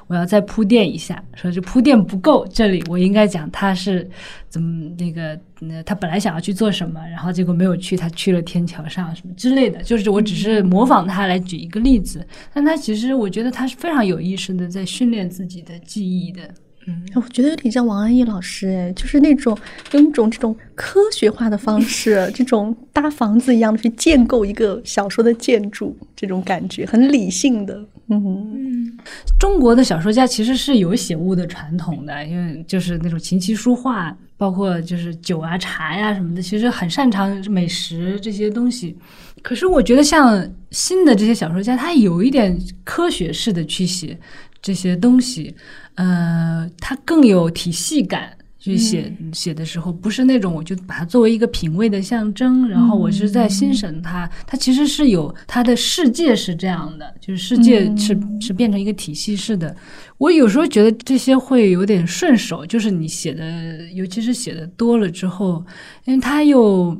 [0.07, 4.07] 我要再铺垫一下，说这铺垫不够，这里我应该讲他是
[4.49, 5.39] 怎么那个，
[5.83, 16.41] 他本来想要去做什么，然后结果没有去，他去了天桥上什么之类的，就是我只是模仿他来举一个例子，但他其实我觉得他是非常有意识的在训练自己的记忆的。
[16.87, 19.57] 嗯，我觉得有点像王安忆老师，哎，就是那种
[19.93, 27.83] 用一种这种科学化的方式，这种搭房子一样的去建构一个小说的建筑，这种感觉很理性的。
[28.07, 28.97] 嗯，
[29.39, 38.95] 中国的小说家其实是有写物的传统的，因为就是那种琴棋书画，包括就是酒啊茶呀什么的，其实很擅长美食这些东西。
[39.41, 44.17] 可是我觉得像新的这些小说家，他有一点科学式的去写
[44.61, 45.55] 这些东西。
[45.95, 48.34] 呃，他更有体系感，
[48.65, 54.27] 去写写的时候，不是那种我就把它作为一个品味的象征，然后我是在欣赏它。
[54.47, 59.75] 它其实是有它的世界是这样的，就是世界是是变成一个体系式的。
[60.17, 65.63] 我有时候觉得这些会有点顺手，就是你写的，尤其是写的多了之后，
[66.05, 66.97] 因为它又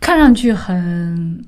[0.00, 1.44] 看上去很。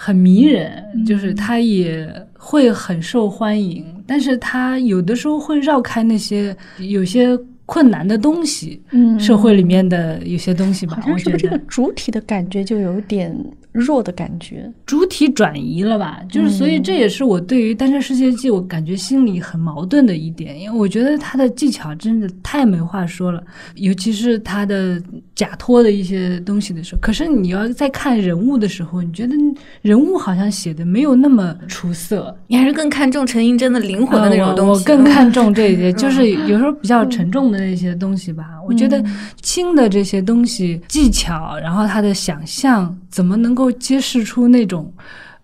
[0.00, 7.36] 很迷人，就是它也会很受欢迎，但是它有的时候会绕开那些有些
[7.68, 10.96] 困难的东西，嗯，社会里面的有些东西吧。
[10.96, 13.36] 好像是不是这个主体的感觉就有点。
[13.72, 16.20] 弱的感觉，主体转移了吧？
[16.28, 23.42] 就是，所以这也是我对于《单身世界记》我感觉心里很矛盾的一点，因为我觉得他的技巧真的太没话说了，
[23.76, 25.00] 尤其是他的
[25.34, 27.00] 假托的一些东西的时候。
[27.00, 29.34] 可是你要在看人物的时候，你觉得
[29.82, 34.80] 人物好像写的没有那么出色，你还是更看重陈寅真的灵魂的那种东西。
[34.80, 38.44] 我更看重这些， 就是有时候比较沉重的那些东西吧。
[38.66, 39.02] 我觉得
[39.40, 43.68] 轻的这些东西，技巧，然后他的想象，怎么能够。
[43.78, 44.92] 揭示出那种，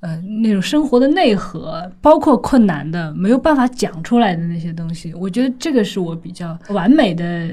[0.01, 7.51] 呃，那种生活的内核，包括困难的没有办法讲出来的那些东西，我觉得这个是我比较完美的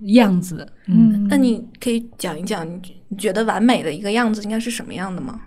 [0.00, 0.66] 样子。
[0.86, 2.66] 嗯，那你可以讲一讲，
[3.08, 5.40] 你觉得完美的一个样子应该是什么样的吗？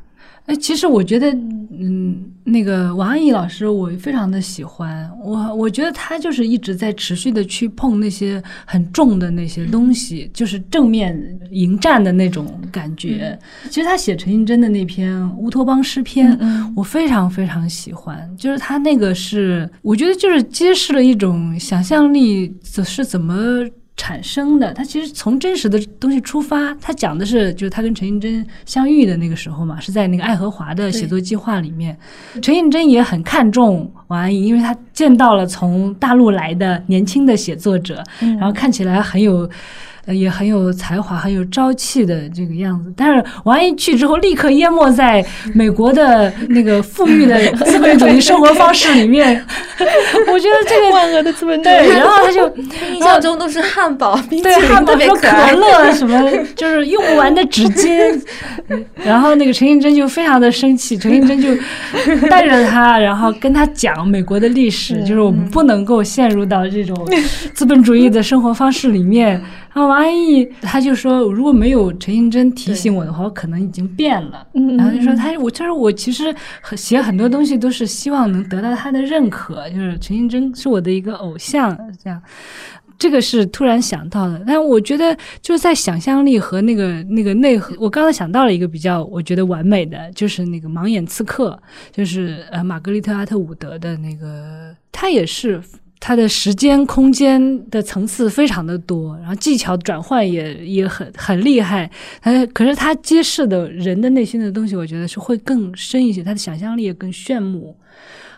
[0.45, 1.31] 哎，其实我觉得，
[1.71, 5.09] 嗯，那个王安忆老师，我非常的喜欢。
[5.23, 11.17] 我我觉得他就是一直在持续的去碰那些很重的那些东西，就是正面
[11.51, 13.39] 迎战的那种感觉。
[13.69, 16.37] 其实他写陈寅真的那篇《乌托邦诗篇》，
[16.75, 18.29] 我非常非常喜欢。
[18.37, 23.65] 就是他那个是，我觉得就是揭示了一种想象力是怎么。
[24.03, 31.97] 产生的，他其实从真实的东西出发，他讲的是就是他跟陈映真相遇的那个时候嘛，是在那个爱荷华的写作计划里面，
[32.41, 39.49] 陈映真也很看重王安忆，因为他见到了从大陆来的年轻的写作者，然后看起来很有。
[40.07, 49.41] 也很有才华、很有朝气的这个样子，但是王安忆去之后，立刻淹没在美国的那个富裕的 资本主义生活方式里面。
[50.49, 52.47] 我觉得这个万恶的资本主义，对， 然后他就
[52.93, 58.21] 印象中都是汉堡、冰淇淋汉堡、可乐什么，就是用不完的纸巾。
[59.03, 61.49] 然后那个陈寅真就非常的生气，陈寅真就
[62.29, 66.95] 带着他，然后跟他讲美国的历史，就是我们不能够陷入到这种
[67.53, 69.41] 资本主义的生活方式里面。
[69.73, 74.45] 然后王安忆他就说，如果没有陈映真提醒我的话，我可能已经变了。
[74.77, 76.33] 然后就说他，我就是我，其实
[76.75, 82.21] 写很多东西都是希望能得到他的认可，就是陈映真是我的一个偶像，这样。
[82.99, 84.43] 这个是突然想到的。
[84.45, 91.59] 但我觉得就是在想象力和那个那个内核，我刚才想到了一个比较我觉得完美的，就是那个盲眼刺客，
[91.91, 95.59] 就是呃玛格丽特阿特伍德的那个，他也是。
[96.05, 101.89] 它的时间、空间的层次非常的多，然后技巧转换也也很很厉害。
[102.21, 107.73] 它可是它揭示的人的内心的东西，我觉得是会更深一些，他的想象力也更炫目。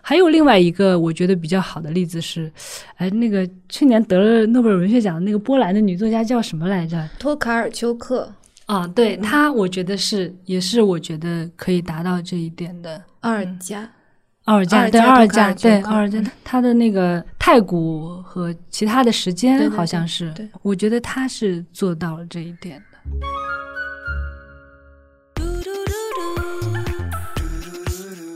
[0.04, 2.52] 还有另外一个我觉得比较好的例子是，
[2.98, 7.10] 哎，那个去年得了诺贝尔文学奖的那个波兰的女作家叫什么来着？
[7.18, 8.32] 托卡尔丘克。
[8.68, 13.02] 啊，对她，我觉得是也是我觉得可以达到这一点的。
[13.22, 13.82] 二加。
[13.82, 13.90] 奥
[14.54, 20.32] 尔加对奥尔加对奥尔加，他的那个太古和其他的时间好像是，
[20.62, 22.98] 我觉得他是做到了这一点的。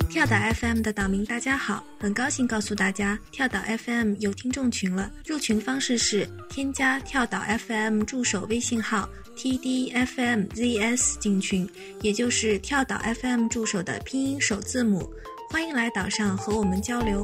[0.10, 5.10] 跳岛 FM 的岛民大家好，很高兴告诉大家，跳岛 FM 有听众群了。
[5.26, 9.07] 入群方式是添加跳岛 FM 助手微信号
[9.38, 11.70] tdfmzs 进群，
[12.01, 15.07] 也就是跳岛 FM 助手的拼音首字母。
[15.52, 17.24] 欢迎来岛上和我们交流。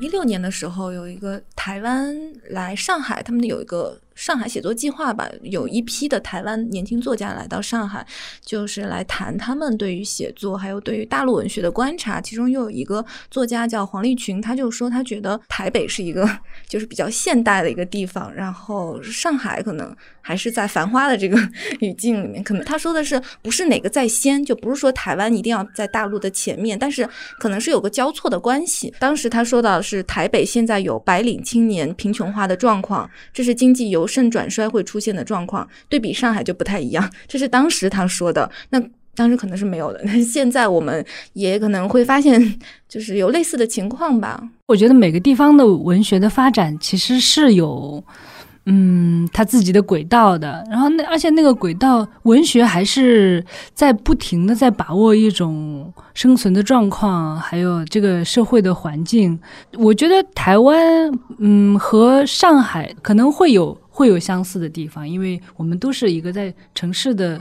[0.00, 2.16] 一六年的时候，有一个台湾
[2.48, 4.00] 来上海，他们有一个。
[4.26, 8.04] 上海写作计划吧，有一批的台湾年轻作家来到上海，
[8.44, 12.20] 就是来谈他们对于写作还有对于大陆文学的观察。
[12.20, 16.28] 其中又有一个作家叫黄立群，他就说他觉得台北是一个
[16.66, 21.38] 就是比较现代的一个地方，然后上海可能还是在繁花的这个
[21.78, 22.42] 语境里面。
[22.42, 27.08] 可能他说的是不是哪个在先，就不是说台湾一定要在大陆的前面，但是
[27.38, 28.92] 可能是有个交错的关系。
[28.98, 37.10] 当时他说到是台北现在有白领青年贫穷化的状况，这是经济由盛转衰会出现的状况，对比上海就不太一样。
[37.28, 38.82] 这是当时他说的，那
[39.14, 40.00] 当时可能是没有的。
[40.04, 41.04] 那 现在我们
[41.34, 42.58] 也可能会发现，
[42.88, 44.42] 就是有类似的情况吧。
[44.66, 48.02] 我觉得每个地方的文学的发展其实是有。
[48.68, 59.38] 嗯，他自己的轨道的，然后那而且那个轨道文学还是在不停的在把握一种生存的状况，还有这个社会的环境。
[59.78, 60.76] 我觉得台湾，
[61.38, 67.40] 嗯，和上海可能会有会有相似的地方，因为我们都是一个在城市的。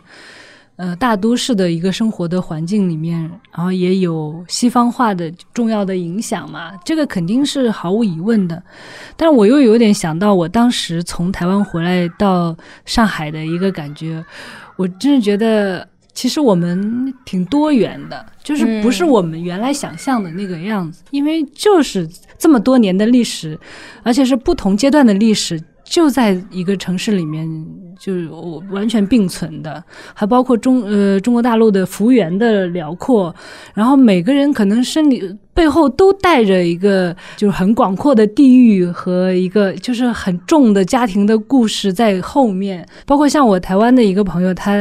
[0.78, 3.18] 呃，大都市的一个生活的环境里面，
[3.54, 8.62] 然后也有西方化的重要的影响嘛，这个肯定是毫无疑问的。
[9.16, 12.54] 但是我又有点想到，我当时从台湾回来到
[12.84, 14.22] 上海的一个感觉，
[14.76, 22.06] 我真是觉得其实我们挺多元的，就是不是我们原来想象的那个样子，因为就是
[22.38, 23.58] 这么多年的历史，
[24.04, 25.58] 而且是不同阶段的历史。
[25.86, 27.48] 就在一个城市里面，
[27.98, 29.84] 就是我完全并存的，
[30.14, 33.34] 还包括中呃中国大陆的幅员的辽阔，
[33.74, 35.36] 然后每个人可能身里。
[35.56, 44.74] 背后都带着一个就是很广阔的地域和一个就是很重的家庭的故事在后面，包括像我台湾的一个朋友，他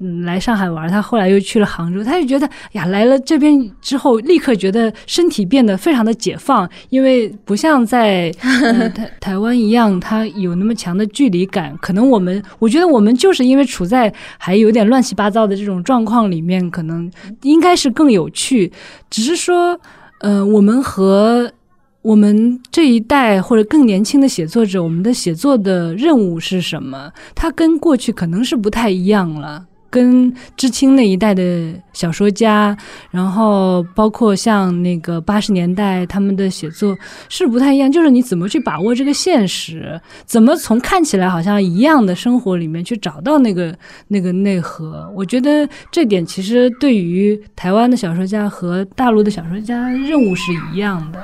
[0.00, 8.28] 嗯来上海玩，他后来又去了杭州，他就觉得呀来了这边之后，立刻觉得身体变得非常的解放，因为不像在
[8.96, 11.72] 台台湾一样，他有那么强的距离感。
[11.80, 17.10] 可能我们我觉得我们就是因为处在还有点乱七八糟的这种状况里面，可能
[17.42, 18.72] 应该是更有趣，
[19.10, 19.78] 只是说。
[20.20, 21.52] 呃，我们和
[22.00, 27.12] 我们这一代或者更年轻的写作者，我们的写作的任务是什么？
[27.34, 29.66] 它跟过去可能是不太一样了。
[29.96, 32.76] 跟知青那一代的小说家，
[33.10, 36.94] 然后包括像那个八十年代他们的写作
[37.30, 43.74] 是不太一样，就是你怎么去把握这个现实，怎么从看起来好像一样的生活里面去找到那个
[44.08, 45.10] 那个内核。
[45.16, 51.18] 我觉得这点其实对于台湾的小说家和大陆的小说家任务是一样的。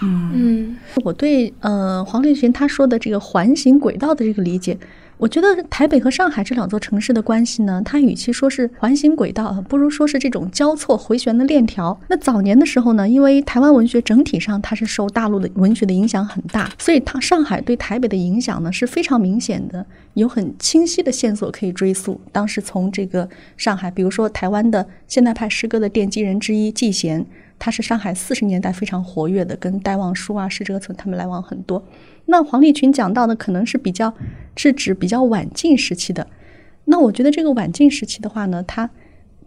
[0.00, 4.78] 嗯嗯，我对呃黄立群他说的这个环形轨道的这个理解。
[5.22, 11.96] 我觉得台北和上海这两座城市的关系呢，它与其说是环形轨道，不如说是这种交错回旋的链条。
[12.08, 22.20] 那早年的时候呢，因为台湾文学整体上它是受大陆的文学的影响很大，所以它上海对台北的影响呢是非常明显的，有很清晰的线索可以追溯。
[22.32, 27.24] 当时从这个上海，比如说台湾的现代派诗歌的奠基人之一季贤，
[27.60, 31.84] 他是上海四十年代非常活跃的，跟戴望舒啊、施哲存他们来往很多。
[32.26, 34.14] 那黄立群讲到的可能是比较
[34.56, 36.26] 是指比较晚近时期的，
[36.84, 38.88] 那我觉得这个晚近时期的话呢，它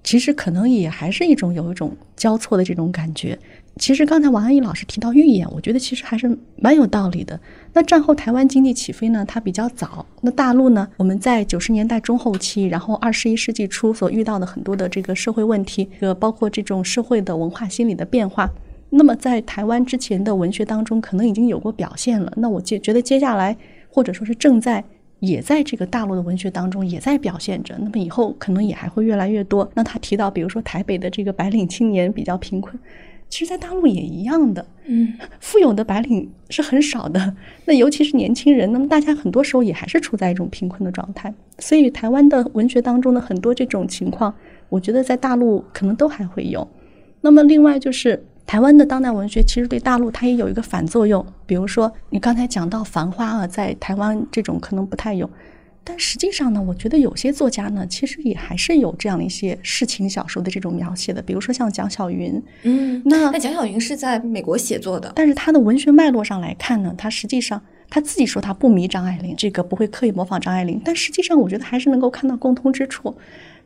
[0.03, 3.37] 其实可能也还是一种有一种交错的这种感觉。
[3.77, 7.37] 其实刚才王安忆老师提到预言，我觉得其实还是蛮有道理的。
[7.73, 18.49] 那战后台湾经济起飞呢，它比较早；那大陆呢，我们在九十年代中后期，然后二十一世纪初所遇到的很多的这个社会问题，呃，包括这种社会的文化心理的变化。
[18.95, 22.31] 那么在台湾之前的文学当中，可能已经有过表现了。
[22.37, 23.55] 那我觉觉得接下来
[23.89, 24.83] 或者说是正在
[25.19, 27.75] 也在这个大陆的文学当中也在表现着。
[27.79, 29.69] 那么以后可能也还会越来越多。
[29.75, 32.77] 那他提到，比如说台北的这个白领青年比较贫困，
[33.29, 34.65] 其实，在大陆也一样的。
[34.85, 37.35] 嗯，富有的白领是很少的。
[37.65, 41.33] 那尤其是年轻人，那么大家很多时候也还是处在一种贫困的状态。
[41.57, 44.33] 所以，台湾的文学当中的很多这种情况，
[44.69, 46.65] 我觉得在大陆可能都还会有。
[47.21, 51.25] 那么，另外就是台湾的当代文学，其实对大陆它也有一个反作用。
[51.47, 55.27] 比如说，你刚才讲到《繁花》啊，在台湾这种可能不太有，
[55.83, 61.19] 但实际上呢，我觉得有些作家呢，其实也还是有这样的一些世情小说的这种描写的。
[61.23, 73.15] 比如说像蒋小云，嗯，那那蒋小云是在美国写作的，但是他的文学脉络上来看呢，他实际上他自己说他不迷张爱玲，这个不会刻意模仿张爱玲，但实际上我觉得还是能够看到共通之处。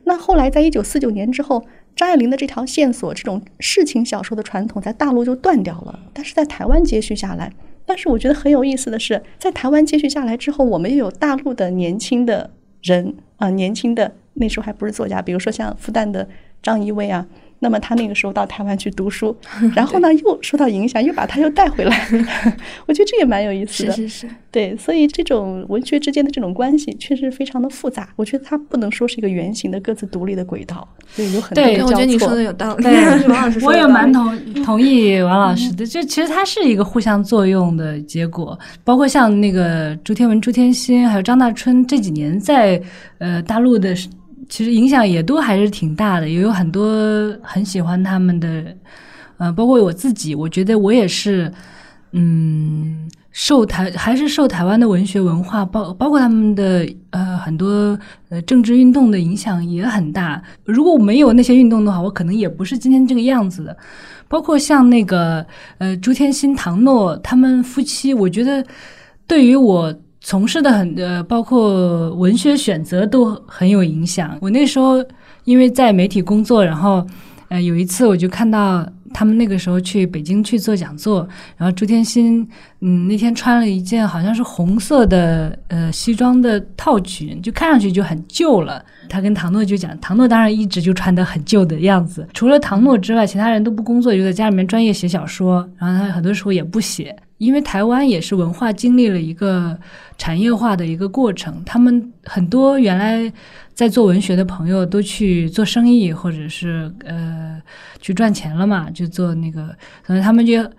[0.04, 1.62] 那后来在一九四九年之后。
[1.96, 7.52] 张爱玲的这条线索，这种事情小说的传统在大陆就断掉了，但是在台湾接续下来。
[7.84, 12.50] 但是我觉得很有意思的是，在台湾接续下来之后，我们又有大陆的年轻的
[12.82, 16.28] 人啊，年轻的那时候还不是作家，比如说像复旦的
[16.62, 17.26] 张怡薇啊。
[17.62, 19.36] 那么他那个时候到台湾去读书，
[19.76, 22.08] 然后呢又受到影响，又把他又带回来。
[22.86, 23.92] 我觉得这也蛮有意思的。
[23.92, 28.08] 是是是，对，所以这种文学之间的这种关系确实非常的复杂。
[28.16, 32.82] 我觉得它不能说是一个圆形的各自独立的轨道，对，有很多对我觉得你说的有道理。
[32.82, 42.80] 对王老师说我也的有道理蛮同同意王老师的，就其实它是一个互相作用的结果，包括像那个朱天文、朱天心，还有张大春这几年在
[43.18, 43.94] 呃大陆的，
[44.50, 48.76] 其实影响也都还是挺大的，也有很多很喜欢他们的，
[49.38, 51.50] 呃，包括我自己，我觉得我也是，
[52.12, 53.08] 嗯。
[53.32, 57.96] 受台还是受台湾的文学文化，包包括他们的呃很多
[58.28, 60.42] 呃政治运动的影响也很大。
[60.64, 63.74] 如果我没有那些运动的话，我可能也不是今天这个样子的。
[64.26, 65.46] 包括像那个
[65.78, 68.66] 呃朱天心、唐诺他们夫妻，我觉得
[69.28, 74.36] 对于我从事的很呃包括文学选择都很有影响。
[74.40, 75.04] 我那时候
[75.44, 77.06] 因为在媒体工作，然后
[77.48, 78.86] 呃有一次我就看到。
[79.12, 82.48] 他们那个时候去北京去做讲座，然后朱天心，
[82.78, 88.80] 嗯，那天穿了一件好像是红色的呃西装的套裙，就看上去就很旧了。
[89.08, 92.24] 他跟唐诺就讲，唐诺当然一直就穿的很旧的样子。
[92.32, 95.68] 除了唐诺之外，其他人都不工作，就在家里面专业写小说。
[95.76, 99.76] 然后他很多时候也不写，因为台湾也是文化经历了一个
[100.18, 103.32] 产业化的一个过程，他们很多原来
[103.74, 107.60] 在做文学的朋友都去做生意，或者是呃
[108.00, 110.70] 去赚钱了嘛，就做那个，可能他们就。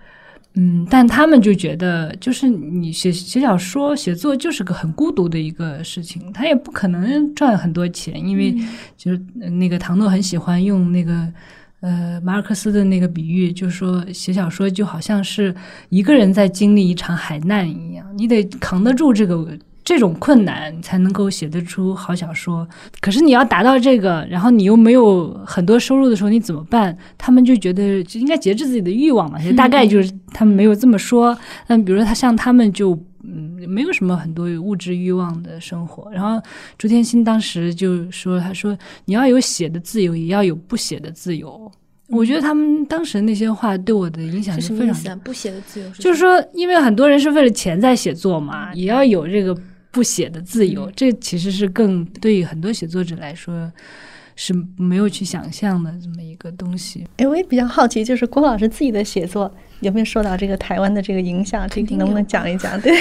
[0.55, 8.53] 嗯，但他们就觉得，就是你写写小说、写作就是个很孤独的一个事情，他也不可能赚很多钱，因为
[8.97, 11.26] 就是呃那个唐诺很喜欢用那个
[11.82, 15.53] 呃马尔克斯的那个比喻，就是说写小说就好像是
[15.89, 19.47] 一个人在经历一场海难一样，你得扛得住这个
[19.84, 22.67] 这种困难，才能够写得出好小说。
[22.99, 26.95] 可是你要达到这个，然后你又没有很多收入的时候，你怎么办？
[27.17, 31.36] 他们就觉得就应该节制自己的欲望嘛，就大概就是他们没有这么说。
[31.65, 36.11] 但比如说他像他们就嗯没有什么很多物质欲望的生活。
[36.11, 36.41] 然后
[36.78, 41.72] 朱天心当时就说，他说你要有写的自由，也要有不写的自由。
[42.07, 45.22] 我觉得他们当时那些话对我的影响是是非常什么意思啊？
[45.24, 49.55] 不写的自由是就是说，因为很多人是为了钱在写作嘛，也要有这个
[49.91, 50.91] 不写的自由。
[50.93, 53.72] 这其实是更对于很多写作者来说
[54.43, 57.05] 是没有去想象的这么一个东西。
[57.17, 61.69] 哎，我也比较好奇，就是郭老师自己的写作有没有受到这个台湾的这个影响？
[61.69, 62.71] 这个能不能讲一讲？
[62.81, 62.91] 对，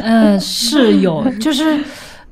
[0.00, 1.82] 嗯，是有，就是。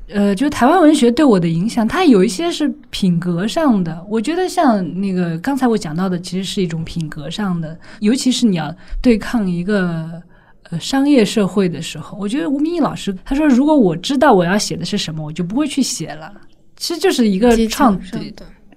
[0.07, 4.05] 呃，就台湾文学对我的影响，它有一些是品格上的。
[4.07, 10.21] 我觉得像那个刚才我讲到的，其实是一种品格上的，尤其是你要对抗一个
[10.69, 16.31] 呃商业社会的时候，我觉得吴明义老师他说，如果我知道我要写的是什么，我就不会去写了。
[16.75, 17.99] 其实就是一个创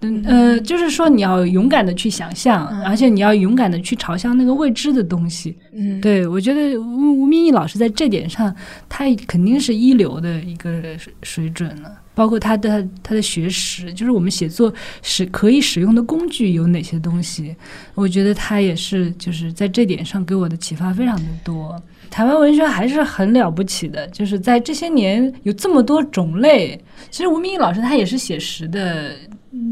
[0.01, 5.57] 嗯呃，就是说你要勇敢的去想象，而且你要勇敢的去朝向那个未知的东西。
[5.73, 8.55] 嗯，对，我觉得吴吴明义老师在这点上，
[8.89, 11.99] 他肯定是一流的一个水水准了。
[12.15, 14.73] 包括他的他的学识，就是我们写作
[15.03, 17.55] 使可以使用的工具有哪些东西，
[17.97, 21.81] 我觉得他也是就是在这点上给我的启发非常的多。
[22.11, 26.81] 台湾文学还是很了不起的，就是在这些年有这么多种类。
[27.11, 29.13] 其实吴明义老师他也是写实的，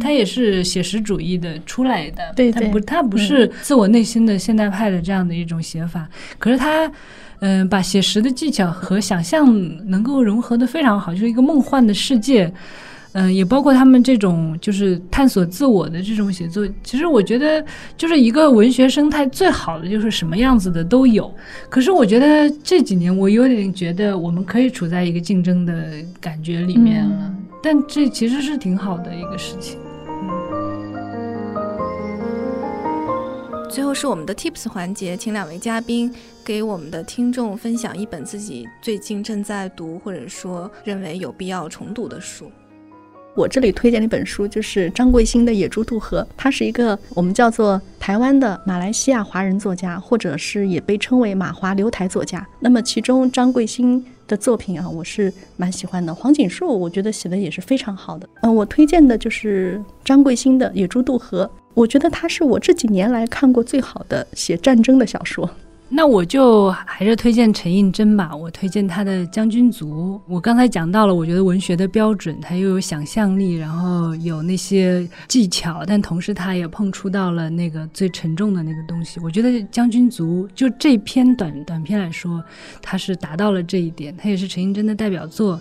[0.01, 6.09] 他也是写实主义的出来的，对对他不他不是自我内心的现代派的这样的一种写法，
[6.39, 6.91] 可是他。
[7.41, 9.47] 嗯，把写实的技巧和想象
[9.91, 12.51] 能够融合的非常好，就是一个梦幻的世界。
[13.19, 16.69] 嗯，也包括他们这种就是探索自我的这种写作。
[16.85, 17.65] 其实我觉得，
[17.97, 21.35] 就是一个文学生态最好的就是什么样子的都有。
[21.71, 29.79] 可是我觉得这几年我有点觉得我们可以处在一个竞争的感觉里面了，但这其实是挺好的一个事情。
[33.71, 36.15] 最后是我们的 Tips 环节，请两位嘉宾
[36.45, 42.53] 给我们的听众分享一本自己最近正在读，或者说认为有必要重读的书。
[43.37, 52.45] 我这里推荐的一本书就是张贵兴的《野猪渡河》，他是一个我们叫做台湾的马来西亚华人作家，或者是也被称为马华留台作家。
[52.59, 56.15] 那么其中张贵兴的作品啊，我是蛮喜欢的。
[56.15, 58.27] 黄锦树我觉得写的也是非常好的。
[58.41, 61.45] 嗯，我推荐的就是张贵兴的《野猪渡河》。
[61.75, 65.49] 我觉得他是我这几年来看过最好的写战争的小说。
[65.89, 68.35] 那我就还是推荐陈映真吧。
[68.35, 70.17] 我推荐他的《将军族》。
[70.27, 79.21] 我刚才讲到了，我觉得文学的标准，他又有想象力，然后有那些技巧，但同时他也碰触到了那个最沉重的那个东西。
[79.21, 82.43] 我觉得《将军族》就这篇短短篇来说，
[82.83, 85.61] 它是达到了这一点，它也是陈映真的代表作。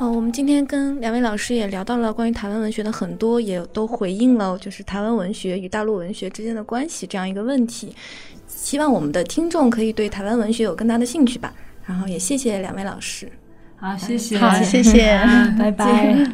[0.00, 7.94] 哦我们今天跟两位老师也聊到了关于台湾文学的很多也都回应了就是台湾文学与大陆文学之间的关系这样一个问题。
[8.46, 11.52] 希望我们的听众可以对台湾文学有更大的兴趣吧。
[11.84, 13.30] 然后也谢谢两位老师。
[13.76, 15.20] 好谢谢好谢谢。
[15.58, 16.30] 拜拜。